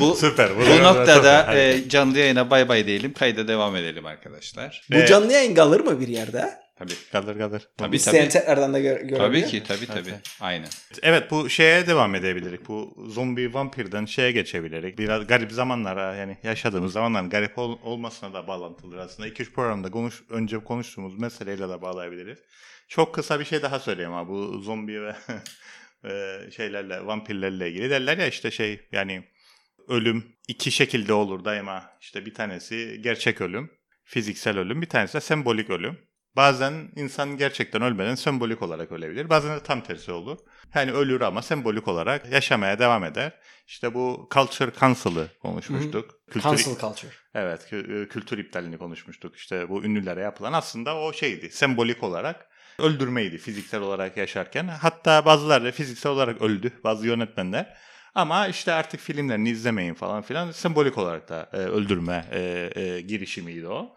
[0.00, 0.50] Bu, süper.
[0.56, 3.12] bu noktada Çok- e, canlı yayına bay bay diyelim.
[3.12, 4.82] Kayda devam edelim arkadaşlar.
[4.92, 6.50] Bu Ee, canlı yayın kalır mı bir yerde?
[6.78, 6.92] Tabii.
[7.12, 7.68] Kalır kalır.
[7.76, 8.32] Tabii İsteyen tabii.
[8.32, 9.18] tekrardan da gö- görebilir.
[9.18, 10.14] Tabii ki tabii tabii.
[10.40, 10.68] Aynen.
[11.02, 12.60] Evet bu şeye devam edebiliriz.
[12.68, 14.98] Bu zombi vampirden şeye geçebiliriz.
[14.98, 19.28] Biraz garip zamanlara yani yaşadığımız zamanların garip ol- olmasına da bağlantılı aslında.
[19.28, 22.38] 2-3 programda konuş, önce konuştuğumuz meseleyle de bağlayabiliriz.
[22.88, 25.14] Çok kısa bir şey daha söyleyeyim ama bu zombi ve
[26.56, 29.24] şeylerle vampirlerle ilgili derler ya işte şey yani
[29.88, 31.90] ölüm iki şekilde olur daima.
[32.00, 33.70] İşte bir tanesi gerçek ölüm,
[34.04, 36.07] fiziksel ölüm, bir tanesi de sembolik ölüm.
[36.38, 39.28] Bazen insan gerçekten ölmeden sembolik olarak ölebilir.
[39.28, 40.38] Bazen de tam tersi olur.
[40.74, 43.32] Yani ölür ama sembolik olarak yaşamaya devam eder.
[43.66, 46.10] İşte bu Culture Council'ı konuşmuştuk.
[46.30, 47.12] Kültür, Cancel culture.
[47.34, 49.36] Evet, e, kültür iptalini konuşmuştuk.
[49.36, 52.46] İşte bu ünlülere yapılan aslında o şeydi, sembolik olarak
[52.78, 54.68] öldürmeydi fiziksel olarak yaşarken.
[54.68, 57.76] Hatta bazıları fiziksel olarak öldü, bazı yönetmenler.
[58.14, 63.68] Ama işte artık filmlerini izlemeyin falan filan sembolik olarak da e, öldürme e, e, girişimiydi
[63.68, 63.94] o.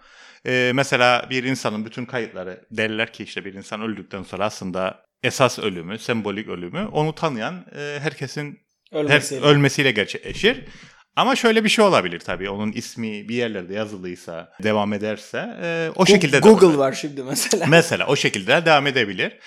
[0.47, 5.60] E, mesela bir insanın bütün kayıtları derler ki işte bir insan öldükten sonra aslında esas
[5.60, 8.60] ölümü, sembolik ölümü onu tanıyan e, herkesin
[8.91, 9.45] her, Ölmesiyle.
[9.45, 10.65] ölmesiyle gerçekleşir.
[11.15, 12.49] Ama şöyle bir şey olabilir tabii.
[12.49, 17.65] Onun ismi bir yerlerde yazılıysa, devam ederse e, o şekilde de- Google var şimdi mesela.
[17.69, 19.38] Mesela o şekilde de devam edebilir.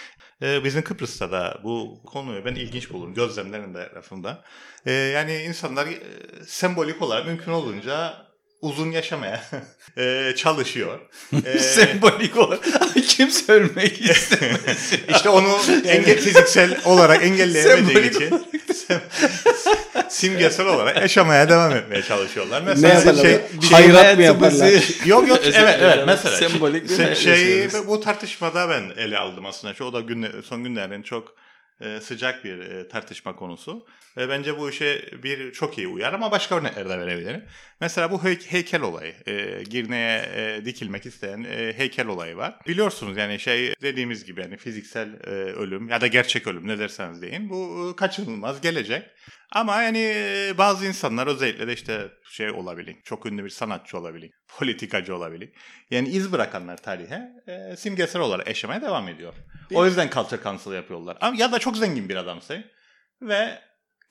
[0.42, 4.44] Ee, bizim Kıbrıs'ta da bu konuyu ben ilginç bulurum gözlemlerin de tarafında.
[4.86, 6.00] Ee, yani insanlar e,
[6.46, 8.14] sembolik olarak mümkün olunca
[8.64, 9.42] uzun yaşamaya
[9.98, 10.98] e, çalışıyor.
[11.46, 12.64] Ee, Sembolik olarak
[13.08, 14.92] kimse ölmek istemez.
[15.08, 18.30] işte onu engel fiziksel olarak engelleyemediği Sembolik için
[18.74, 19.00] sem-
[20.08, 22.66] simgesel olarak yaşamaya devam etmeye çalışıyorlar.
[22.66, 23.22] ne Mesela yaparlar?
[23.22, 25.06] şey, Hayrat mı yaparlar?
[25.06, 29.46] Yok yok evet evet mesela Sembolik bir şey, şey şey bu tartışmada ben ele aldım
[29.46, 29.84] aslında.
[29.84, 31.43] O da günle, son günlerin çok e,
[32.00, 33.86] sıcak bir e, tartışma konusu.
[34.16, 37.44] Ve bence bu işe bir çok iyi uyar ama başka örnekler de verebilirim.
[37.80, 39.14] Mesela bu hey- heykel olayı.
[39.26, 42.54] E, Girne'ye e, dikilmek isteyen e, heykel olayı var.
[42.68, 47.22] Biliyorsunuz yani şey dediğimiz gibi yani fiziksel e, ölüm ya da gerçek ölüm ne derseniz
[47.22, 47.50] deyin.
[47.50, 49.02] Bu e, kaçınılmaz gelecek.
[49.54, 50.14] Ama yani
[50.58, 52.96] bazı insanlar özellikle de işte şey olabilir.
[53.04, 54.30] Çok ünlü bir sanatçı olabilir.
[54.58, 55.52] Politikacı olabilir.
[55.90, 59.34] Yani iz bırakanlar tarihe e, simgesel olarak yaşamaya devam ediyor.
[59.74, 61.18] O yüzden culture council yapıyorlar.
[61.20, 62.64] Ama ya da çok zengin bir adamsın
[63.22, 63.58] ve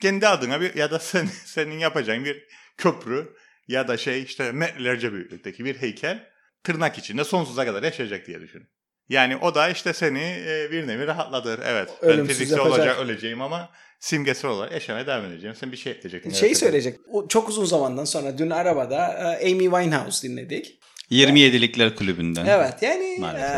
[0.00, 2.44] kendi adına bir ya da sen, senin yapacağın bir
[2.76, 3.36] köprü
[3.68, 6.30] ya da şey işte metrelerce büyüklükteki bir heykel
[6.62, 8.68] tırnak içinde sonsuza kadar yaşayacak diye düşün.
[9.08, 11.60] Yani o da işte seni e, bir nevi rahatlatır.
[11.66, 12.78] Evet ben Ölümsüz fiziksel yapacak.
[12.78, 13.68] olacak öleceğim ama
[14.00, 15.56] simgesel olarak yaşamaya devam edeceğim.
[15.60, 16.30] Sen bir şey ekleyeceksin.
[16.30, 16.58] Şey Evet.
[16.58, 16.98] söyleyecek.
[17.12, 19.06] O çok uzun zamandan sonra dün arabada
[19.40, 20.78] e, Amy Winehouse dinledik.
[21.10, 22.46] 27'likler kulübünden.
[22.46, 23.50] Evet yani Maalesef.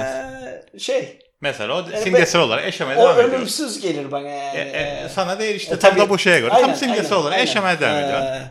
[0.74, 3.28] e, şey Mesela o Yani simgesel olarak yaşamaya o devam ediyor.
[3.38, 4.58] ölümsüz gelir bana yani.
[4.58, 4.62] E,
[5.04, 6.00] e, sana değil işte E, tam tabii.
[6.00, 6.50] da bu şeye göre.
[6.50, 7.46] Aynen, tam simgesel aynen, olarak aynen.
[7.46, 8.20] yaşamaya devam ediyor.
[8.22, 8.50] Ee,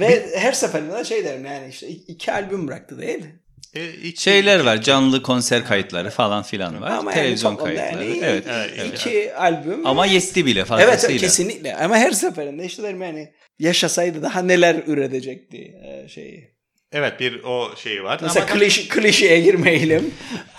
[0.00, 3.40] ve her seferinde de şey derim yani işte iki albüm bıraktı değil mi?
[3.76, 6.90] E, iki- Şeyler var, canlı konser kayıtları falan filan var.
[6.90, 8.04] Ama Televizyon yani kayıtları.
[8.04, 8.44] yani evet.
[8.48, 8.98] Evet, evet.
[8.98, 9.86] iki albüm.
[9.86, 11.10] Ama yetti bile fazlasıyla.
[11.10, 16.55] evet, kesinlikle ama her seferinde işte derim yani yaşasaydı daha neler üretecekti e, şeyi.
[16.98, 18.18] Evet bir o şeyi var.
[18.22, 20.14] Mesela Ama kliş, klişeye girmeyelim.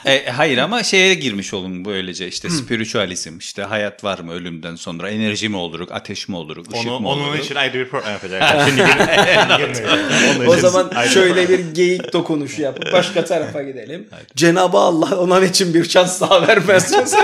[0.06, 5.10] E, hayır ama şeye girmiş olun böylece işte spiritüalizm işte hayat var mı ölümden sonra
[5.10, 7.46] enerji mi oluruk ateş mi oluruk ışık onu, mı onun oluruk?
[7.46, 8.70] için ayrı bir program yapacağız.
[8.70, 8.84] Şimdi.
[10.38, 14.08] Onun O zaman şöyle bir geyik dokunuşu yapıp başka tarafa gidelim.
[14.36, 16.94] Cenab-ı Allah ona için bir şans daha vermez.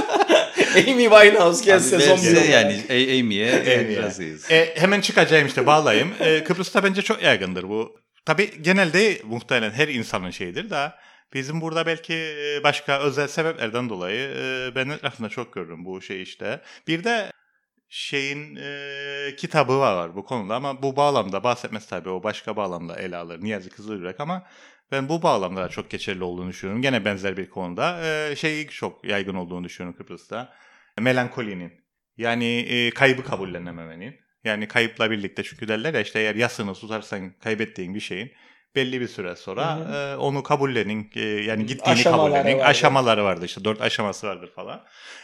[0.76, 4.02] Amy Winehouse son verse bir yani Amy'ye.
[4.04, 4.52] razıyız.
[4.52, 6.14] E, hemen çıkacağım işte bağlayayım.
[6.20, 8.03] E, Kıbrıs'ta bence çok yaygındır bu.
[8.26, 11.00] Tabii genelde muhtemelen her insanın şeyidir da
[11.34, 16.22] Bizim burada belki e, başka özel sebeplerden dolayı e, ben etrafında çok görürüm bu şey
[16.22, 16.62] işte.
[16.88, 17.32] Bir de
[17.90, 23.18] şeyin e, kitabı var bu konuda ama bu bağlamda bahsetmesi tabii o başka bağlamda ele
[23.18, 24.48] alır Niyazi Kızılyürek ama
[24.92, 26.82] ben bu bağlamda da çok geçerli olduğunu düşünüyorum.
[26.82, 30.54] Gene benzer bir konuda e, şey çok yaygın olduğunu düşünüyorum Kıbrıs'ta.
[31.00, 31.74] Melankolinin
[32.18, 34.16] yani e, kaybı kabullenememenin.
[34.44, 38.32] Yani kayıpla birlikte çünkü derler ya işte eğer yasını tutarsan kaybettiğin bir şeyin
[38.76, 39.94] belli bir süre sonra Hı hı.
[40.14, 42.70] e, onu kabullenin e, yani gittiğini Aşamaları kabullenin vardır.
[42.70, 44.84] aşamaları vardır işte dört aşaması vardır falan.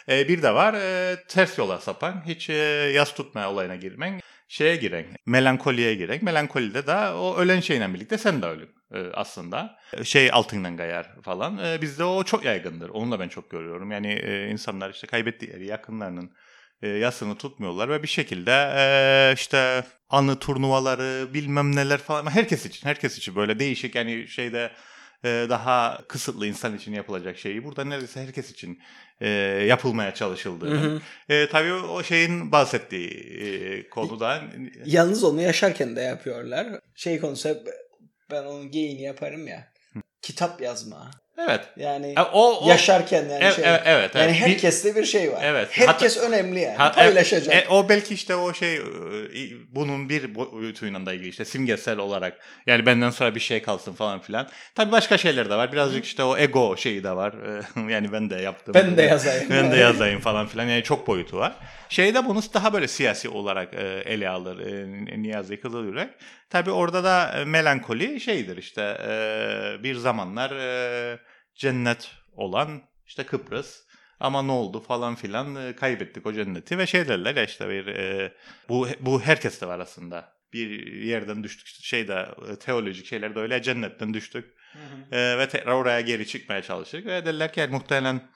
[0.09, 2.53] E, bir de var e, ters yola sapan hiç e,
[2.95, 8.41] yas tutma olayına girmen şeye giren melankoliye giren melankolide de o ölen şeyle birlikte sen
[8.41, 13.19] de ölüm e, aslında şey altından gayar falan E, bizde o çok yaygındır onu da
[13.19, 16.31] ben çok görüyorum yani e, insanlar işte kaybettikleri yakınlarının
[16.81, 22.87] e, yasını tutmuyorlar ve bir şekilde e, işte anı turnuvaları bilmem neler falan herkes için
[22.87, 24.71] herkes için böyle değişik yani şeyde
[25.23, 28.79] e, daha kısıtlı insan için yapılacak şeyi burada neredeyse herkes için
[29.21, 29.29] e,
[29.67, 30.71] yapılmaya çalışıldığı.
[30.71, 31.01] Hı hı.
[31.33, 34.41] E, tabii o şeyin bahsettiği e, konuda
[34.85, 36.67] Yalnız onu yaşarken de yapıyorlar.
[36.95, 37.67] Şey konusu hep
[38.31, 39.67] ben onun geyini yaparım ya.
[40.21, 41.11] Kitap yazma.
[41.47, 41.61] Evet.
[41.75, 43.63] Yani E, o, o yaşarken yani Evet, şey.
[43.67, 45.39] evet, evet, yani herkeste bir şey var.
[45.43, 45.67] Evet.
[45.71, 46.77] Herkes önemli yani.
[46.77, 47.55] Ha, Paylaşacak.
[47.55, 48.81] e, e, o belki işte o şey e,
[49.71, 54.19] bunun bir boyutuyla da ilgili işte simgesel olarak yani benden sonra bir şey kalsın falan
[54.19, 54.47] filan.
[54.75, 55.71] Tabii başka şeyler de var.
[55.71, 57.33] Birazcık işte o ego şeyi de var.
[57.87, 58.73] E, yani ben de yaptım.
[58.73, 59.49] Ben de yazayım.
[59.49, 60.65] ben de yazayım falan filan.
[60.65, 61.53] Yani çok boyutu var.
[61.89, 66.09] Şeyde bunu daha böyle siyasi olarak e, ele alır e, Niyazi Kızılyürek.
[66.49, 71.19] Tabii orada da e, melankoli şeydir işte e, bir zamanlar e,
[71.55, 73.83] cennet olan işte Kıbrıs
[74.19, 77.87] ama ne oldu falan filan e, kaybettik o cenneti ve şey derler ya işte bir
[77.87, 78.33] e,
[78.69, 83.61] bu bu herkeste var aslında bir yerden düştük işte şeyde e, teolojik şeyler de öyle
[83.61, 84.53] cennetten düştük
[85.11, 88.29] e, ve tekrar oraya geri çıkmaya çalıştık ve derler ki yani muhtemelen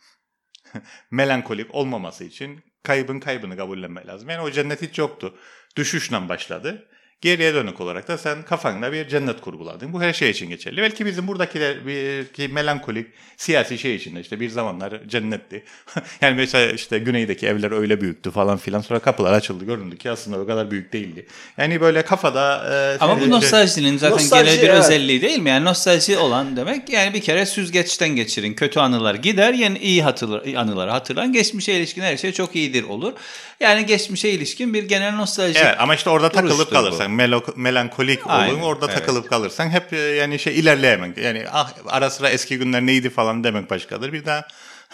[1.12, 4.30] melankolik olmaması için kaybın kaybını kabullenmek lazım.
[4.30, 5.38] Yani o cennet hiç yoktu.
[5.76, 6.90] Düşüşle başladı.
[7.24, 9.94] Geriye dönük olarak da sen kafanda bir cennet kurguladın.
[9.94, 10.82] Bu her şey için geçerli.
[10.82, 13.08] Belki bizim buradakiler bir ki melankolik
[13.38, 15.64] siyasi şey içinde işte bir zamanlar cennetti.
[16.22, 18.82] yani mesela işte güneydeki evler öyle büyüktü falan filan.
[18.82, 21.26] Sonra kapılar açıldı göründü ki aslında o kadar büyük değildi.
[21.58, 22.64] Yani böyle kafada...
[22.74, 24.80] e, Ama bu şey- nostaljinin zaten Nostalji, genel bir evet.
[24.80, 25.50] özelliği değil mi?
[25.50, 28.54] Yani nostalji olan demek yani bir kere süzgeçten geçirin.
[28.54, 31.34] Kötü anılar gider, yani iyi hatırlar, anıları hatırlan.
[31.34, 33.14] Geçmişe ilişkin her şey çok iyidir olur.
[33.60, 35.60] Yani geçmişe ilişkin bir genel nostalji.
[35.60, 36.76] Evet ama işte orada takılıp duruştur
[37.14, 37.18] bu.
[37.18, 38.96] kalırsan, melo- melankolik Aynen, olun, orada evet.
[38.96, 41.18] takılıp kalırsan hep e, yani şey ilerleyemek.
[41.18, 44.14] Yani ah ara sıra eski günler neydi falan demek başkadır.
[44.14, 44.48] Bir daha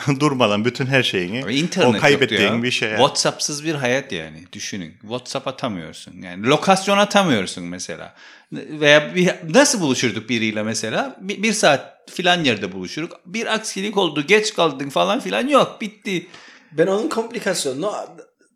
[0.19, 2.63] durmadan bütün her şeyini Abi İnternet o kaybettiğin ya.
[2.63, 2.89] bir şey.
[2.89, 4.93] WhatsApp'sız bir hayat yani düşünün.
[5.01, 6.21] WhatsApp atamıyorsun.
[6.21, 8.15] Yani lokasyon atamıyorsun mesela.
[8.51, 11.17] Veya bir, nasıl buluşurduk biriyle mesela?
[11.21, 13.19] Bir, bir saat filan yerde buluşuruk.
[13.25, 15.81] Bir aksilik oldu, geç kaldık falan filan yok.
[15.81, 16.27] Bitti.
[16.71, 17.91] Ben onun komplikasyonunu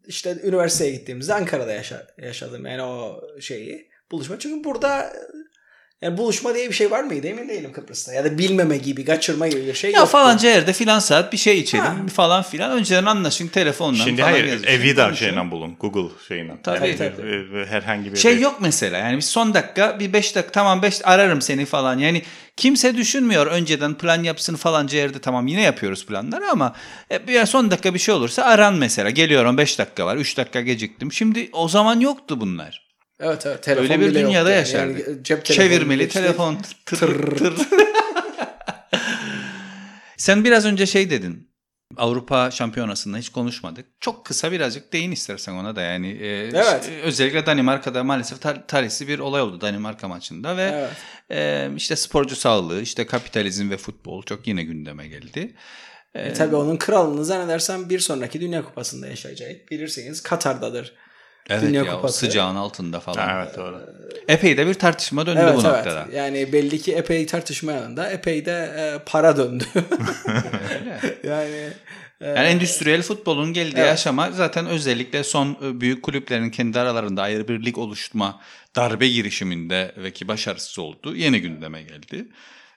[0.08, 2.66] işte üniversiteye gittiğimizde Ankara'da yaşa- yaşadım.
[2.66, 4.40] Yani o şeyi buluşma.
[4.40, 5.14] Çünkü burada
[6.02, 8.14] yani buluşma diye bir şey var mıydı emin değilim Kıbrıs'ta.
[8.14, 10.12] Ya da bilmeme gibi, kaçırma gibi bir şey Ya yoktu.
[10.12, 11.96] falanca yerde filan saat bir şey içelim Ha.
[12.14, 12.72] falan filan.
[12.72, 15.26] Önceden anlaşın telefonla Şimdi falan hayır yazışın, evi de konuşun.
[15.26, 15.78] şeyle bulun.
[15.80, 16.54] Google şeyle.
[16.64, 17.66] Tabii, yani, tabii.
[17.66, 21.42] herhangi bir Şey yok mesela yani bir son dakika bir 5 dakika tamam 5 ararım
[21.42, 21.98] seni falan.
[22.00, 22.22] Yani
[22.58, 26.76] kimse düşünmüyor önceden plan yapsın falanca yerde tamam yine yapıyoruz planları ama
[27.12, 29.10] e, bir son dakika bir şey olursa aran mesela.
[29.10, 31.14] Geliyorum 5 dakika var 3 dakika geciktim.
[31.14, 32.84] Şimdi o zaman yoktu bunlar.
[33.20, 33.64] Evet evet.
[33.64, 34.60] Telefon Öyle bir dünyada yani.
[34.60, 35.08] yaşardık.
[35.08, 36.20] Yani cep Çevirmeli geçti.
[36.20, 36.98] telefon tır
[37.38, 37.54] tır.
[40.18, 41.53] Sen biraz önce şey dedin.
[41.98, 43.86] Avrupa Şampiyonası'nda hiç konuşmadık.
[44.00, 46.12] Çok kısa birazcık değin istersen ona da yani.
[46.12, 46.84] e, Evet.
[46.86, 50.92] ş- Özellikle Danimarka'da maalesef tar- talihsiz bir olay oldu Danimarka maçında ve Evet.
[51.32, 55.56] e, işte sporcu sağlığı, işte kapitalizm ve futbol çok yine gündeme geldi.
[56.16, 59.72] E, tabii onun kralını zannedersem bir sonraki Dünya Kupası'nda yaşayacak.
[59.72, 60.94] Bilirsiniz Katar'dadır.
[61.50, 62.18] Evet Dünya ya Kupası.
[62.18, 63.38] sıcağın altında falan.
[63.38, 63.82] Evet doğru.
[64.28, 65.72] Epey de bir tartışma döndü Evet bu evet.
[65.76, 66.08] noktada.
[66.14, 69.64] Yani belli ki epey tartışma yanında epey de e, para döndü.
[71.24, 71.70] yani
[72.22, 73.94] e, Yani endüstriyel futbolun geldiği Evet.
[73.94, 78.42] aşama zaten özellikle son e, büyük kulüplerin kendi aralarında ayrı bir lig oluşturma
[78.76, 81.16] darbe girişiminde ve ki başarısız oldu.
[81.16, 82.28] Yeni gündeme geldi.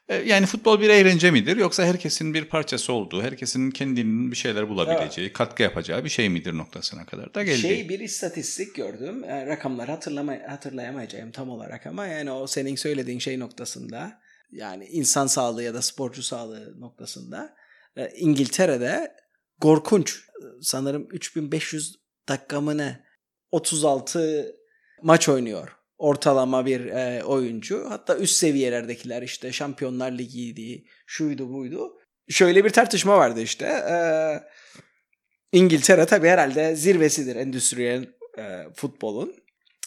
[0.08, 4.68] E, Yani futbol bir eğlence midir yoksa herkesin bir parçası olduğu, herkesin kendinin bir şeyler
[4.68, 7.58] bulabileceği, katkı yapacağı bir şey midir noktasına kadar da geldi.
[7.58, 9.24] Şey bir istatistik gördüm.
[9.28, 14.20] Yani rakamları hatırlama, hatırlayamayacağım tam olarak ama yani o senin söylediğin şey noktasında
[14.52, 17.56] yani insan sağlığı ya da sporcu sağlığı noktasında
[17.96, 19.12] e, İngiltere'de
[19.60, 20.20] korkunç
[20.62, 21.96] sanırım 3500
[22.28, 23.04] dakika mı ne
[23.50, 24.56] 36
[25.02, 27.86] maç oynuyor ortalama bir e, oyuncu.
[27.88, 31.98] Hatta üst seviyelerdekiler işte Şampiyonlar Ligi'ydi, şuydu buydu.
[32.28, 33.66] Şöyle bir tartışma vardı işte.
[33.66, 33.96] E,
[35.52, 38.06] İngiltere tabii herhalde zirvesidir endüstriyel
[38.38, 39.34] e, futbolun.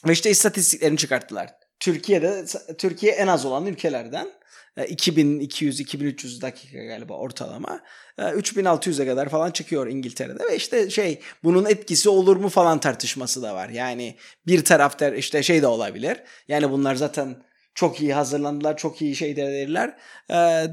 [0.07, 1.49] Ve işte istatistiklerini çıkarttılar.
[1.79, 2.45] Türkiye'de
[2.77, 4.38] Türkiye en az olan ülkelerden
[4.85, 7.79] 2200-2300 dakika galiba ortalama.
[8.17, 13.55] 3600'e kadar falan çıkıyor İngiltere'de ve işte şey bunun etkisi olur mu falan tartışması da
[13.55, 13.69] var.
[13.69, 14.15] Yani
[14.47, 16.17] bir tarafta işte şey de olabilir.
[16.47, 17.43] Yani bunlar zaten
[17.75, 19.97] çok iyi hazırlandılar, çok iyi şey dediler.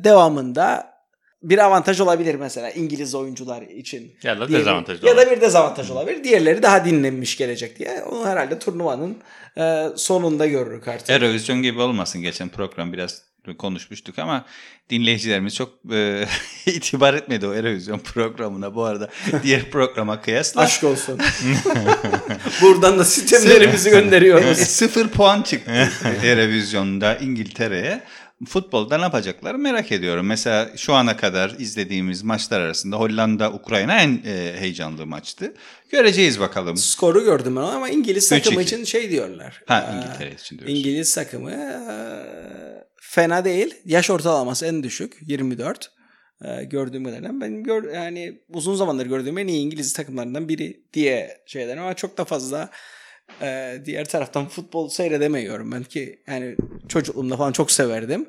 [0.05, 0.97] Devamında
[1.43, 4.13] bir avantaj olabilir mesela İngiliz oyuncular için.
[4.23, 6.25] Ya da dezavantaj Ya da bir dezavantaj olabilir.
[6.25, 8.03] Diğerleri daha dinlenmiş gelecek diye.
[8.03, 9.19] Onu herhalde turnuvanın
[9.97, 11.11] sonunda görürük artık.
[11.11, 12.23] Eurovision gibi olmasın.
[12.23, 13.23] Geçen program biraz
[13.55, 14.45] konuşmuştuk ama
[14.91, 16.27] dinleyicilerimiz çok e,
[16.67, 19.11] itibar etmedi o Eurovision programına bu arada
[19.43, 20.61] diğer programa kıyasla.
[20.61, 21.21] Aşk olsun.
[22.63, 24.59] Buradan da sistemlerimizi gönderiyoruz.
[24.59, 25.89] Sıfır puan çıktı
[26.25, 28.03] Eurovision'da İngiltere'ye.
[28.45, 30.27] Futbolda ne yapacaklar merak ediyorum.
[30.27, 35.55] Mesela şu ana kadar izlediğimiz maçlar arasında Hollanda-Ukrayna en e, heyecanlı maçtı.
[35.91, 36.77] Göreceğiz bakalım.
[36.77, 39.63] Skoru gördüm ben ama İngiliz takımı için şey diyorlar.
[39.67, 40.79] Ha İngiltere için diyoruz.
[40.79, 41.51] İngiliz takımı
[43.01, 43.75] fena değil.
[43.85, 45.93] Yaş ortalaması en düşük 24.
[46.45, 51.39] Ee, gördüğüm kadarıyla benim gör, yani uzun zamandır gördüğüm en iyi İngiliz takımlarından biri diye
[51.47, 52.71] şeyler ama çok da fazla
[53.43, 56.57] e, diğer taraftan futbol seyredemiyorum ben ki yani
[56.89, 58.29] çocukluğumda falan çok severdim.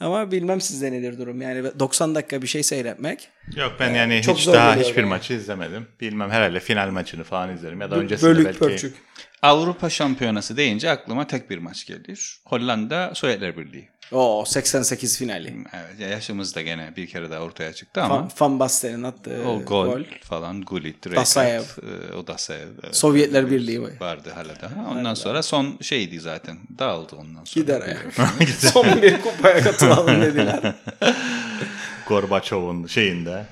[0.00, 1.42] Ama bilmem sizde nedir durum.
[1.42, 3.28] Yani 90 dakika bir şey seyretmek.
[3.56, 5.08] Yok ben yani e, hiç daha hiçbir yani.
[5.08, 5.86] maçı izlemedim.
[6.00, 8.58] Bilmem herhalde final maçını falan izlerim ya da öncesinde Bölük belki.
[8.58, 8.96] Pörçük.
[9.42, 12.40] Avrupa Şampiyonası deyince aklıma tek bir maç gelir.
[12.44, 13.88] Hollanda Sovyetler Birliği.
[14.12, 15.54] O 88 finali.
[15.72, 18.14] Evet yaşımız da gene bir kere daha ortaya çıktı ama.
[18.16, 20.02] Van, Van Basten'in attığı o gol, gol.
[20.22, 21.62] falan Gullit, Dasayev.
[21.62, 22.68] E, o Dasayev.
[22.92, 23.90] Sovyetler Birliği var.
[24.00, 24.90] Vardı hala daha.
[24.90, 26.58] Ondan sonra son şeydi zaten.
[26.78, 27.62] Dağıldı ondan sonra.
[27.62, 28.06] Gider ayak.
[28.58, 30.74] son bir kupaya katılalım dediler.
[32.08, 33.46] Gorbaçov'un şeyinde.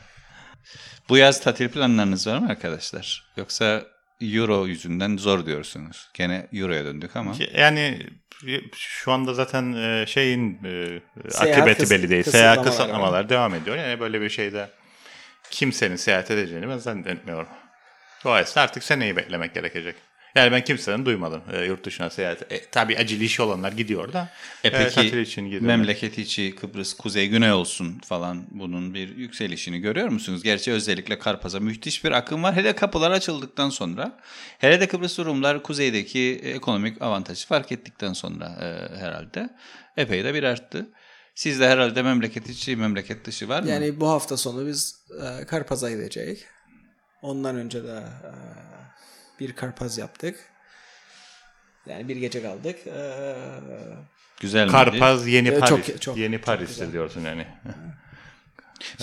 [1.09, 3.25] Bu yaz tatil planlarınız var mı arkadaşlar?
[3.37, 3.83] Yoksa
[4.21, 6.09] Euro yüzünden zor diyorsunuz.
[6.15, 7.35] Gene Euro'ya döndük ama.
[7.55, 8.07] Yani
[8.77, 11.01] şu anda zaten e, şeyin e,
[11.39, 12.23] akıbeti belli değil.
[12.23, 13.77] Seyahat kısıtlamalar devam ediyor.
[13.77, 14.71] Yani böyle bir şeyde
[15.51, 17.49] kimsenin seyahat edeceğini ben zannetmiyorum.
[18.25, 19.95] Dolayısıyla artık seneyi beklemek gerekecek.
[20.37, 22.53] Yani ben kimseden duymadım e, yurt dışına seyahat.
[22.53, 24.29] E, tabii acil işi olanlar gidiyor da.
[24.65, 30.09] E, e peki için memleket içi Kıbrıs, Kuzey, Güney olsun falan bunun bir yükselişini görüyor
[30.09, 30.43] musunuz?
[30.43, 32.57] Gerçi özellikle Karpaz'a müthiş bir akım var.
[32.57, 34.19] Hele kapılar açıldıktan sonra.
[34.59, 39.51] Hele de Kıbrıs Rumlar kuzeydeki ekonomik avantajı fark ettikten sonra e, herhalde.
[39.97, 40.87] Epey de bir arttı.
[41.35, 43.69] Sizde herhalde memleket içi, memleket dışı var mı?
[43.69, 46.45] Yani bu hafta sonu biz e, Karpaz'a gideceğiz.
[47.23, 48.31] Ondan önce de e,
[49.41, 50.37] bir karpaz yaptık.
[51.87, 52.87] Yani bir gece kaldık.
[52.87, 53.35] Ee,
[54.41, 55.87] Güzel Karpaz yeni Paris.
[55.87, 57.47] Çok, çok, yeni Paris'te diyorsun yani.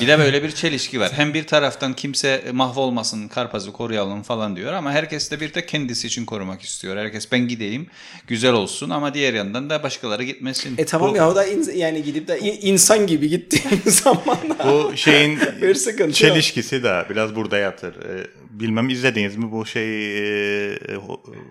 [0.01, 1.12] Bir de böyle bir çelişki var.
[1.13, 6.07] Hem bir taraftan kimse mahvolmasın, Karpaz'ı koruyalım falan diyor ama herkes de bir de kendisi
[6.07, 6.97] için korumak istiyor.
[6.97, 7.88] Herkes ben gideyim,
[8.27, 10.75] güzel olsun ama diğer yandan da başkaları gitmesin.
[10.77, 14.97] E tamam bu, ya o da in, yani gidip de insan gibi gittiğim zaman bu
[14.97, 16.83] şeyin bir sıkıntı çelişkisi yok.
[16.83, 17.95] da biraz burada yatır.
[17.95, 20.77] Ee, bilmem izlediniz mi bu şey e,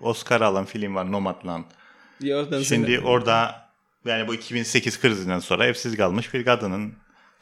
[0.01, 1.63] Oscar alan film var Nomadland.
[2.63, 3.63] Şimdi orada
[4.05, 6.93] yani bu 2008 krizinden sonra evsiz kalmış bir kadının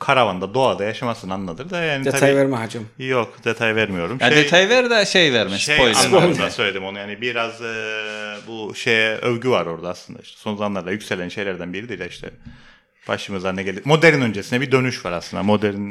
[0.02, 2.88] karavanda doğada yaşamasını anlatır da yani detay tabii, verme hacım.
[3.00, 4.18] Yok detay vermiyorum.
[4.22, 5.96] Ya şey, detay ver de şey verme şey spoiler.
[6.06, 7.76] Anlamında söyledim onu yani biraz e,
[8.48, 12.30] bu şeye övgü var orada aslında işte son zamanlarda yükselen şeylerden biri değil işte
[13.08, 13.82] başımıza ne geldi.
[13.86, 15.44] Modern öncesine bir dönüş var aslında.
[15.44, 15.90] Modern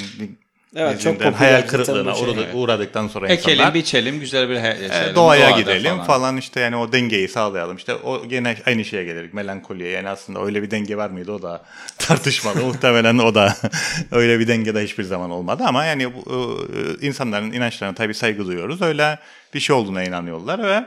[0.77, 1.33] Evet çok popüler.
[1.33, 3.75] Hayal kırıklığına şey, uğradık, uğradıktan sonra Ekelim, insanlar.
[3.75, 5.15] biçelim, güzel bir yaşayalım.
[5.15, 6.07] Doğaya gidelim falan.
[6.07, 7.77] falan işte yani o dengeyi sağlayalım.
[7.77, 9.91] İşte o gene aynı şeye gelirik melankoliye.
[9.91, 11.63] Yani aslında öyle bir denge var mıydı o da
[11.99, 12.65] tartışmalı.
[12.65, 13.57] Muhtemelen o da
[14.13, 16.59] öyle bir denge de hiçbir zaman olmadı ama yani bu,
[17.01, 18.83] insanların inançlarına tabii saygı duyuyoruz.
[18.83, 19.19] Öyle
[19.55, 20.85] bir şey olduğuna inanıyorlar ve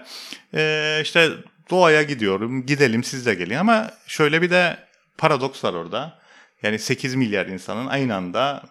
[0.53, 1.29] e, işte
[1.69, 4.77] doğaya gidiyorum, gidelim siz de gelin ama şöyle bir de
[5.17, 6.13] paradoks var orada.
[6.63, 8.63] Yani 8 milyar insanın aynı anda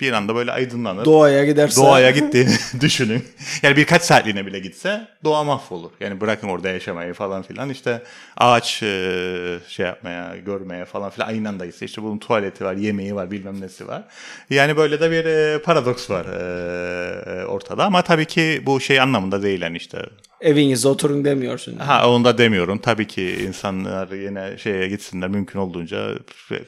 [0.00, 1.04] bir anda böyle aydınlanır.
[1.04, 1.80] Doğaya giderse.
[1.80, 3.24] Doğaya gittiğini düşünün.
[3.62, 5.90] Yani birkaç saatliğine bile gitse doğa mahvolur.
[6.00, 7.70] Yani bırakın orada yaşamayı falan filan.
[7.70, 8.02] İşte
[8.36, 11.86] ağaç e, şey yapmaya, görmeye falan filan aynı anda gitse.
[11.86, 14.02] İşte bunun tuvaleti var, yemeği var, bilmem nesi var.
[14.50, 17.84] Yani böyle de bir e, paradoks var e, ortada.
[17.84, 19.98] Ama tabii ki bu şey anlamında değil yani işte
[20.44, 21.72] evinizde oturun demiyorsun.
[21.72, 21.82] Yani.
[21.82, 22.78] Ha onu da demiyorum.
[22.78, 26.14] Tabii ki insanlar yine şeye gitsinler mümkün olduğunca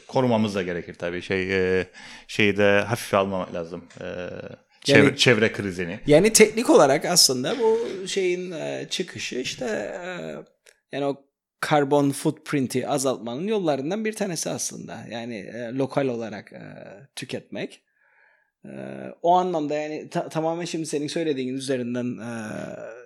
[0.06, 1.22] korumamız da gerekir tabii.
[1.22, 1.86] Şey e,
[2.26, 3.84] şeyi de hafife almamak lazım.
[4.00, 4.06] E,
[4.84, 6.00] çevre, yani, çevre krizini.
[6.06, 9.98] Yani teknik olarak aslında bu şeyin e, çıkışı işte
[10.92, 11.26] yani o
[11.60, 14.98] karbon footprint'i azaltmanın yollarından bir tanesi aslında.
[15.10, 16.52] Yani lokal olarak
[17.16, 17.85] tüketmek.
[18.64, 18.70] E,
[19.22, 22.30] o anlamda yani ta- tamamen şimdi senin söylediğin üzerinden e,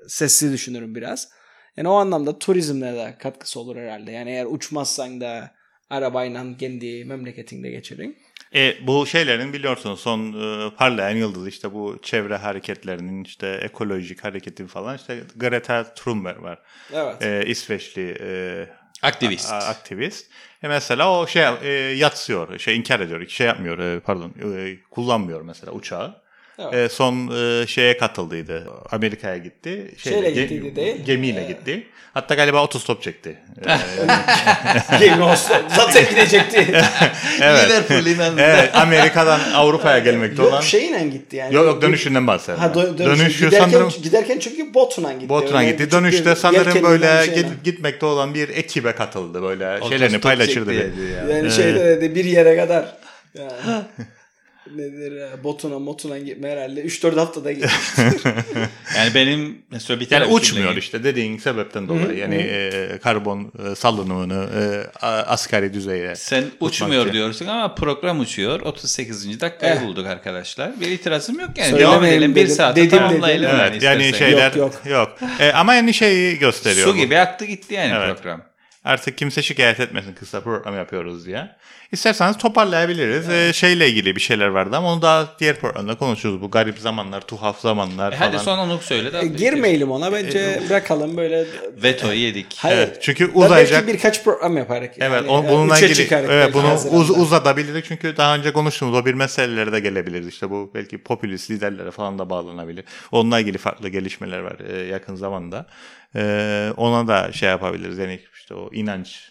[0.08, 1.28] sessiz düşünürüm biraz.
[1.76, 4.12] Yani o anlamda turizmle de katkısı olur herhalde.
[4.12, 5.50] Yani eğer uçmazsan da
[5.90, 8.16] arabayla kendi memleketinde geçirin.
[8.54, 14.66] E, bu şeylerin biliyorsunuz son e, parlayan yıldız işte bu çevre hareketlerinin işte ekolojik hareketin
[14.66, 16.58] falan işte Greta Thunberg var.
[16.92, 17.22] Evet.
[17.22, 18.66] E, İsveçli e,
[19.02, 19.52] Aktivist.
[19.52, 20.30] a- aktivist.
[20.62, 25.40] E mesela o şey e, yatsıyor, şey inkar ediyor, şey yapmıyor, e, pardon, e, kullanmıyor
[25.42, 26.22] mesela uçağı.
[26.72, 26.74] Evet.
[26.90, 27.30] E, son
[27.62, 28.68] e, şeye katıldıydı.
[28.90, 29.94] Amerika'ya gitti.
[29.98, 31.04] Şeyle gittiydi değil?
[31.04, 31.86] Gemiyle gitti.
[32.14, 33.36] Hatta galiba otostop çekti.
[33.66, 36.66] E, Game of Thrones zaten gidecekti.
[37.40, 37.68] evet.
[37.68, 38.42] Liverpool limanında.
[38.42, 40.52] evet, Amerika'dan Avrupa'ya gelmekte olan.
[40.52, 41.54] Yok şeyle gitti yani.
[41.54, 42.62] Yok yok dönüşünden bahsediyorum.
[42.64, 43.20] Ha dö- dönüşü.
[43.20, 45.28] Dönüşü giderken, sanırım giderken çünkü botuna gitti.
[45.28, 45.86] Botuna Öyle gitti.
[45.86, 47.42] bir Dönüşte sanırım böyle şeyle.
[47.42, 50.72] git- gitmekte olan bir ekibe katıldı böyle şeylerini Otostop paylaşırdı.
[50.72, 50.92] çekti.
[50.98, 51.36] dedi ya.
[51.36, 52.84] Yani şeyde dedi bir yere kadar.
[53.34, 53.50] Yani,
[54.76, 57.74] nedir botuna motuna gitme herhalde 3-4 haftada gitmiş.
[58.96, 62.18] Yani benim mesela bir tane Yani uçmuyor işte dediğin sebepten dolayı.
[62.18, 64.48] Yani e, karbon e, salınımını
[65.02, 66.16] e, asgari düzeye.
[66.16, 67.12] Sen uçmuyor için.
[67.12, 68.60] diyorsun ama program uçuyor.
[68.60, 69.40] 38.
[69.40, 69.84] dakikayı Evet.
[69.84, 70.80] bulduk arkadaşlar.
[70.80, 71.78] Bir itirazım yok yani.
[71.78, 72.34] Devam edelim.
[72.34, 73.42] Bir Dedim, tamamlayalım.
[73.48, 73.58] dedim.
[73.58, 74.26] yani Evet, yani istersen.
[74.26, 74.80] şeyler Yok, yok.
[75.20, 75.30] yok.
[75.40, 76.86] E, ama yani şeyi gösteriyor.
[76.86, 76.98] Su bu.
[76.98, 78.16] gibi aktı gitti yani Evet.
[78.16, 78.42] program.
[78.84, 81.50] Artık kimse şikayet etmesin kısa program yapıyoruz diye.
[81.92, 83.28] İsterseniz toparlayabiliriz.
[83.28, 86.42] E, şeyle ilgili bir şeyler vardı ama onu daha diğer programda konuşuruz.
[86.42, 88.30] Bu garip zamanlar, tuhaf zamanlar E falan.
[88.32, 89.18] hadi son onu söyle.
[89.22, 91.44] E, Girmeyelim ona bence bırakalım böyle.
[91.82, 92.56] Vetoyu yedik.
[92.58, 92.76] Hayır.
[92.76, 93.86] Evet, çünkü uzayacak.
[93.86, 94.88] Belki birkaç program yaparız.
[94.98, 95.46] Evet, yani.
[95.46, 99.80] E, bununla ilgili evet bunu uz, uzatabiliriz çünkü daha önce konuştuğumuz o bir meselelere de
[99.80, 100.28] gelebiliriz.
[100.28, 102.84] İşte bu belki popülist liderlere falan da bağlanabilir.
[103.12, 105.66] Onunla ilgili farklı gelişmeler var e, yakın zamanda.
[106.16, 107.98] E, ona da şey yapabiliriz.
[107.98, 109.30] Yani işte o inanç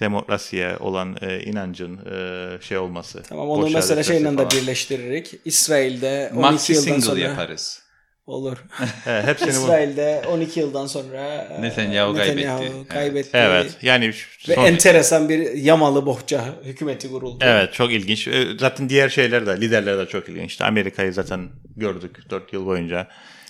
[0.00, 3.22] demokrasiye olan e, inancın e, şey olması.
[3.22, 4.50] Tamam onu mesela şeyle de falan.
[4.50, 5.34] birleştiririk.
[5.44, 7.82] İsrail'de 12 Maxi yıldan single sonra yaparız.
[8.26, 8.56] olur.
[9.06, 9.52] Evet, hepsini bu.
[9.52, 12.48] İsrail'de 12 yıldan sonra e, Netanyahu kaybetti.
[12.60, 12.88] Evet.
[12.88, 13.30] kaybetti.
[13.32, 14.08] Evet yani
[14.48, 17.44] Ve son- enteresan bir yamalı bohça hükümeti kuruldu.
[17.44, 18.28] Evet çok ilginç.
[18.28, 20.50] E, Zaten diğer şeyler de liderler de çok ilginç.
[20.50, 23.08] İşte Amerika'yı zaten gördük 4 yıl boyunca.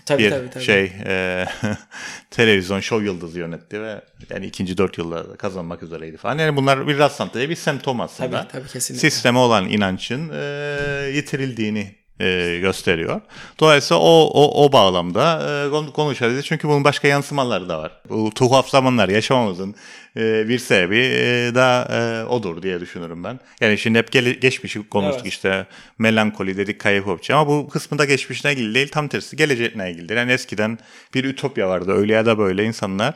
[0.08, 0.64] Tabii, bir tabii, tabii.
[0.64, 1.46] şey e,
[2.30, 4.00] televizyon şov yıldızı yönetti ve
[4.30, 6.38] yani ikinci dört yılda kazanmak üzereydi falan.
[6.38, 8.40] Yani bunlar bir rastlantı bir semptom aslında.
[8.40, 9.10] Tabii, tabii, kesinlikle.
[9.10, 13.20] Sisteme olan inancın e, yitirildiğini e, gösteriyor.
[13.60, 16.46] Dolayısıyla o, o, o bağlamda e, konu- konuşabiliriz.
[16.46, 17.92] Çünkü bunun başka yansımaları da var.
[18.08, 19.74] Bu tuhaf zamanlar yaşamamızın
[20.16, 23.40] e, bir sebebi e, da e, odur diye düşünürüm ben.
[23.60, 25.32] Yani şimdi hep gele- geçmişi konuştuk Evet.
[25.32, 25.66] işte
[25.98, 30.12] melankoli dedik kayıp hopçu ama bu kısmında geçmişine ilgili değil tam tersi gelecekle ilgili.
[30.14, 30.78] Yani eskiden
[31.14, 33.14] bir ütopya vardı öyle ya da böyle insanlar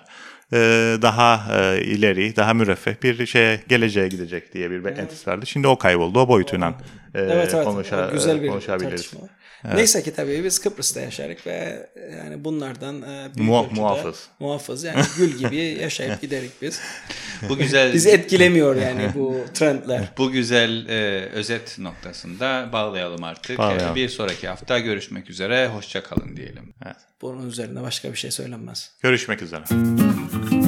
[1.02, 5.46] daha e, ileri, daha müreffeh bir şeye geleceğe gidecek diye bir beklentisi vardı.
[5.46, 6.20] Şimdi o kayboldu.
[6.20, 6.74] O boyutuyla
[7.14, 8.90] e, Evet evet konuşa, güzel bir konuşabiliriz.
[9.10, 9.20] tartışma.
[9.74, 11.86] Neyse ki tabii biz Kıbrıs'ta yaşarık ve
[12.16, 14.28] yani bunlardan e, büyük ölçüde muhafız.
[14.40, 16.80] muhafız yani gül gibi yaşayıp giderik biz.
[17.48, 20.08] Bu güzel Bizi etkilemiyor yani bu trendler.
[20.18, 23.58] bu güzel e, özet noktasında bağlayalım artık.
[23.58, 23.92] Bağlayalım.
[23.92, 25.66] E, Bir sonraki hafta görüşmek üzere.
[25.68, 26.74] Hoşça kalın diyelim.
[27.22, 28.90] Bunun üzerine başka bir şey söylenmez.
[29.02, 29.62] Görüşmek üzere.
[30.32, 30.61] Thank you.